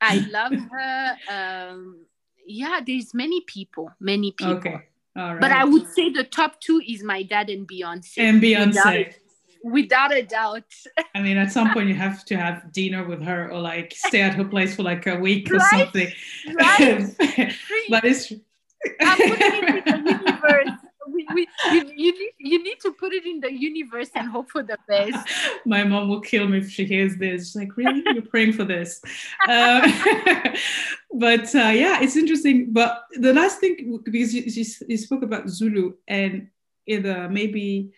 [0.01, 1.17] I love her.
[1.31, 2.07] Um,
[2.47, 4.55] yeah, there's many people, many people.
[4.55, 4.81] Okay.
[5.17, 5.41] All right.
[5.41, 8.19] But I would say the top two is my dad and Beyonce.
[8.19, 9.15] And Beyonce.
[9.65, 10.65] Without, without a doubt.
[11.15, 14.23] I mean, at some point you have to have dinner with her or like stay
[14.23, 16.09] at her place for like a week or something.
[16.55, 17.15] Right.
[17.91, 18.33] but it's.
[19.01, 20.79] I'm putting it in the universe
[21.35, 24.63] we, you, you, need, you need to put it in the universe and hope for
[24.63, 25.29] the best.
[25.67, 27.49] My mom will kill me if she hears this.
[27.49, 28.03] She's like, really?
[28.07, 29.01] You're praying for this?
[29.49, 29.83] Um,
[31.15, 32.73] but uh, yeah, it's interesting.
[32.73, 36.49] But the last thing, because you, you, you spoke about Zulu and
[36.87, 37.93] either maybe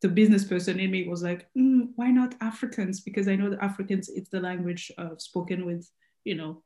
[0.00, 3.02] the business person in me was like, mm, why not Afrikaans?
[3.04, 5.90] Because I know the Afrikaans, it's the language uh, spoken with,
[6.24, 6.62] you know,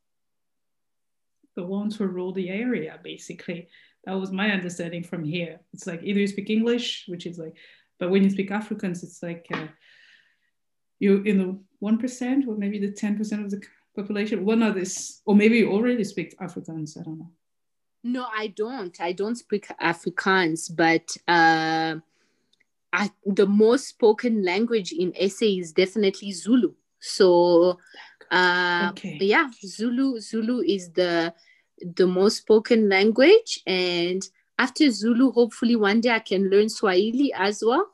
[1.54, 3.68] the ones who rule the area, basically.
[4.08, 5.60] That was my understanding from here.
[5.74, 7.54] It's like either you speak English, which is like,
[7.98, 9.66] but when you speak Afrikaans, it's like uh,
[10.98, 13.60] you in the one percent or maybe the ten percent of the
[13.94, 14.46] population.
[14.46, 16.98] One of this, or maybe you already speak Afrikaans.
[16.98, 17.30] I don't know.
[18.02, 18.98] No, I don't.
[18.98, 21.96] I don't speak Afrikaans, but uh,
[22.90, 26.72] I, the most spoken language in SA is definitely Zulu.
[26.98, 27.78] So,
[28.30, 29.18] uh, okay.
[29.20, 31.34] yeah, Zulu Zulu is the
[31.82, 33.60] the most spoken language.
[33.66, 34.26] And
[34.58, 37.86] after Zulu, hopefully one day I can learn Swahili as well.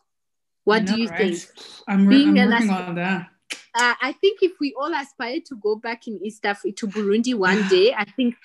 [0.64, 1.18] What know, do you right?
[1.18, 1.48] think?
[1.86, 3.28] I'm, re- I'm working on that.
[3.76, 7.34] Uh, I think if we all aspire to go back in East Africa to Burundi
[7.34, 8.36] one day, I think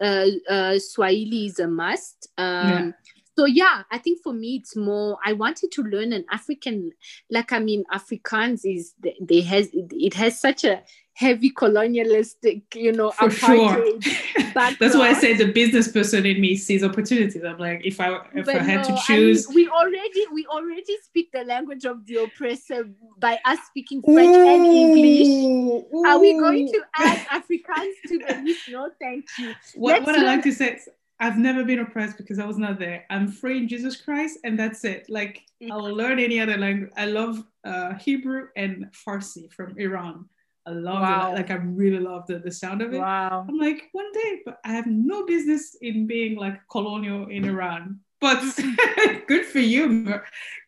[0.00, 2.28] uh, uh, Swahili is a must.
[2.36, 2.90] Um, yeah.
[3.36, 6.92] so yeah i think for me it's more i wanted to learn an african
[7.30, 10.82] like i mean afrikaans is they has it has such a
[11.14, 13.84] heavy colonialistic you know for sure
[14.54, 18.18] that's why i say the business person in me sees opportunities i'm like if i
[18.34, 21.44] if but i had no, to choose I mean, we already we already speak the
[21.44, 22.88] language of the oppressor
[23.18, 25.28] by us speaking french ooh, and english
[25.94, 26.06] ooh.
[26.06, 30.22] are we going to add Afrikaans to the list no thank you what, what i
[30.22, 30.88] like to say Is,
[31.22, 33.04] I've never been oppressed because I was not there.
[33.08, 35.06] I'm free in Jesus Christ, and that's it.
[35.08, 36.90] Like I will learn any other language.
[36.96, 40.28] I love uh, Hebrew and Farsi from Iran.
[40.66, 41.32] I love wow.
[41.32, 41.34] it.
[41.34, 42.98] Like I really love the, the sound of it.
[42.98, 43.46] Wow.
[43.48, 48.00] I'm like one day, but I have no business in being like colonial in Iran.
[48.20, 48.40] But
[49.26, 50.04] good for you.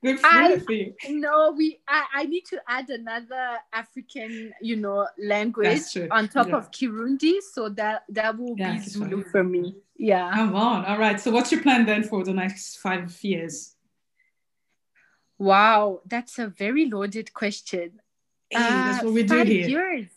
[0.03, 0.95] Good for, I, for you.
[1.09, 6.57] No, we I, I need to add another African, you know, language on top yeah.
[6.57, 7.35] of Kirundi.
[7.53, 9.77] So that that will yeah, be Zulu for me.
[9.97, 10.33] Yeah.
[10.35, 10.85] Come on.
[10.85, 11.21] All right.
[11.21, 13.77] So what's your plan then for the next five years?
[15.39, 18.01] Wow, that's a very loaded question.
[18.55, 19.69] Hey, that's uh, what we do here.
[19.69, 20.09] Years.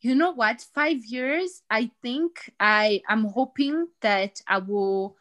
[0.00, 0.64] You know what?
[0.74, 1.62] Five years.
[1.70, 5.16] I think I am hoping that I will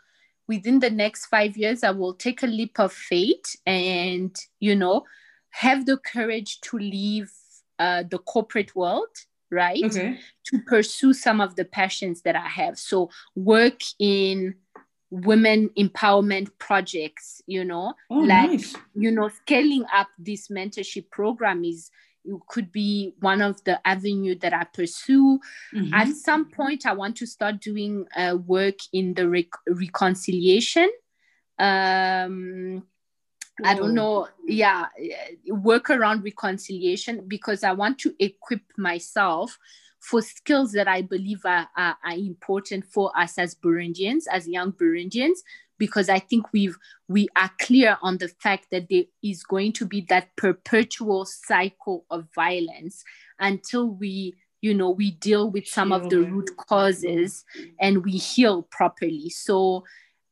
[0.47, 5.05] within the next five years, I will take a leap of faith and, you know,
[5.51, 7.31] have the courage to leave
[7.79, 9.09] uh, the corporate world,
[9.51, 9.83] right?
[9.83, 10.19] Okay.
[10.47, 12.77] To pursue some of the passions that I have.
[12.77, 14.55] So, work in
[15.09, 18.75] women empowerment projects, you know, oh, like, nice.
[18.95, 21.91] you know, scaling up this mentorship program is
[22.47, 25.39] could be one of the avenue that I pursue.
[25.73, 25.93] Mm-hmm.
[25.93, 30.89] At some point, I want to start doing uh, work in the rec- reconciliation.
[31.59, 32.83] Um,
[33.63, 34.87] I don't know, yeah,
[35.47, 39.59] work around reconciliation because I want to equip myself
[39.99, 44.73] for skills that I believe are, are, are important for us as Burundians, as young
[44.73, 45.39] Burundians,
[45.77, 46.77] because I think we've
[47.07, 52.05] we are clear on the fact that there is going to be that perpetual cycle
[52.09, 53.03] of violence
[53.39, 57.43] until we you know we deal with some of the root causes
[57.79, 59.83] and we heal properly so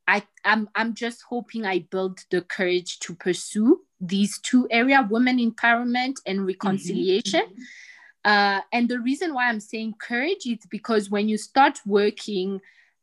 [0.07, 5.37] I, I'm, I'm just hoping I build the courage to pursue these two area, women
[5.37, 6.47] empowerment and mm-hmm.
[6.47, 7.41] reconciliation.
[7.41, 7.61] Mm-hmm.
[8.25, 12.59] Uh, and the reason why I'm saying courage is because when you start working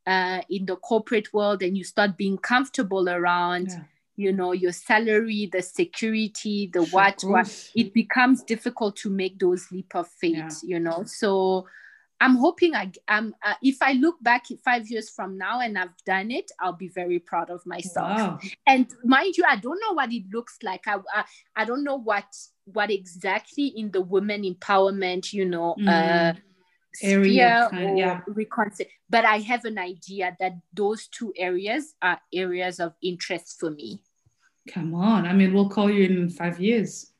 [0.08, 3.82] uh, in the corporate world and you start being comfortable around yeah.
[4.16, 9.70] you know your salary the security the what what it becomes difficult to make those
[9.70, 10.50] leap of faith yeah.
[10.62, 11.66] you know so
[12.22, 15.96] i'm hoping i am uh, if i look back five years from now and i've
[16.06, 18.38] done it i'll be very proud of myself wow.
[18.66, 21.24] and mind you i don't know what it looks like i i,
[21.54, 25.86] I don't know what what exactly in the women empowerment you know mm.
[25.86, 26.32] uh
[27.02, 28.20] area kind, or yeah.
[29.10, 34.00] But I have an idea that those two areas are areas of interest for me.
[34.68, 35.26] Come on.
[35.26, 37.10] I mean, we'll call you in five years.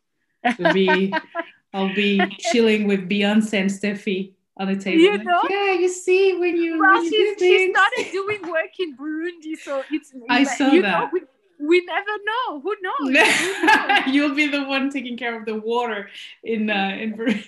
[0.59, 1.13] We'll be,
[1.73, 5.03] I'll be chilling with Beyonce and Steffi on the table.
[5.03, 5.43] You know?
[5.49, 9.83] yeah, you see when you, well, when you she started doing work in Burundi, so
[9.91, 10.83] it's I saw that.
[10.83, 11.23] Know, we,
[11.61, 12.61] we never know.
[12.69, 14.07] Who knows?
[14.09, 16.09] You'll be the one taking care of the water
[16.43, 17.15] in uh, in.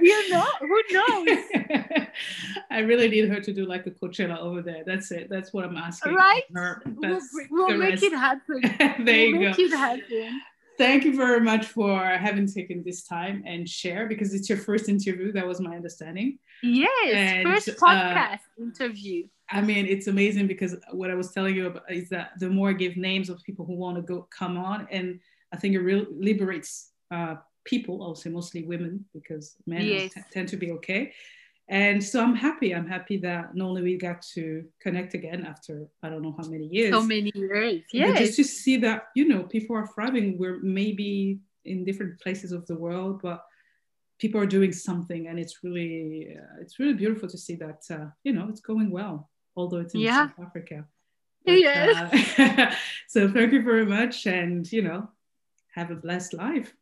[0.00, 1.38] you know who knows?
[2.70, 4.82] I really need her to do like a Coachella over there.
[4.84, 5.28] That's it.
[5.28, 6.14] That's what I'm asking.
[6.14, 6.42] Right.
[6.54, 6.82] Her.
[6.86, 7.20] we'll,
[7.50, 8.60] we'll make it happen.
[9.04, 10.30] there we'll you go.
[10.80, 14.88] Thank you very much for having taken this time and share because it's your first
[14.88, 15.30] interview.
[15.30, 16.38] That was my understanding.
[16.62, 19.26] Yes, and, first uh, podcast uh, interview.
[19.50, 22.70] I mean, it's amazing because what I was telling you about is that the more
[22.70, 25.20] I give names of people who want to go come on, and
[25.52, 27.34] I think it really liberates uh,
[27.64, 30.14] people, I'll mostly women, because men yes.
[30.14, 31.12] t- tend to be okay.
[31.70, 32.74] And so I'm happy.
[32.74, 36.46] I'm happy that not only we got to connect again after I don't know how
[36.48, 36.92] many years.
[36.92, 38.18] So many years, yeah.
[38.18, 40.36] Just to see that you know people are thriving.
[40.36, 43.44] We're maybe in different places of the world, but
[44.18, 48.06] people are doing something, and it's really uh, it's really beautiful to see that uh,
[48.24, 50.28] you know it's going well although it's in yeah.
[50.28, 50.84] South Africa.
[51.44, 52.38] But, yes.
[52.38, 52.74] Uh,
[53.08, 55.08] so thank you very much, and you know,
[55.74, 56.74] have a blessed life.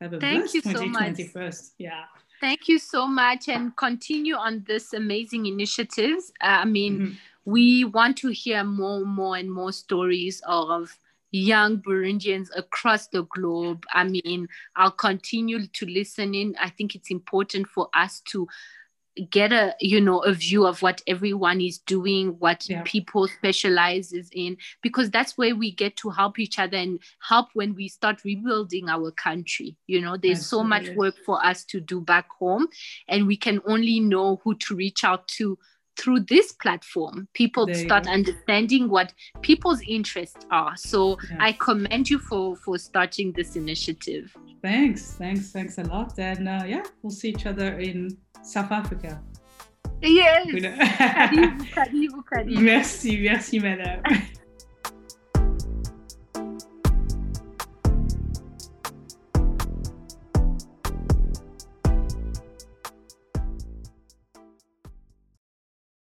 [0.00, 1.50] Have a thank blessed you 2020 so.
[1.78, 2.04] Yeah.
[2.40, 6.32] Thank you so much, and continue on this amazing initiatives.
[6.40, 7.14] Uh, I mean, mm-hmm.
[7.44, 10.96] we want to hear more, more, and more stories of
[11.32, 13.84] young Burundians across the globe.
[13.92, 16.54] I mean, I'll continue to listen in.
[16.60, 18.46] I think it's important for us to
[19.30, 22.82] get a you know a view of what everyone is doing what yeah.
[22.84, 27.74] people specializes in because that's where we get to help each other and help when
[27.74, 30.64] we start rebuilding our country you know there's Absolutely.
[30.64, 32.66] so much work for us to do back home
[33.08, 35.58] and we can only know who to reach out to
[35.98, 39.12] through this platform, people start understanding what
[39.42, 40.76] people's interests are.
[40.76, 41.36] So yeah.
[41.40, 44.34] I commend you for for starting this initiative.
[44.62, 46.18] Thanks, thanks, thanks a lot.
[46.18, 49.20] And uh, yeah, we'll see each other in South Africa.
[50.00, 50.46] Yes.
[50.46, 52.60] Karibu, karibu, karibu.
[52.60, 54.02] Merci, merci, madame.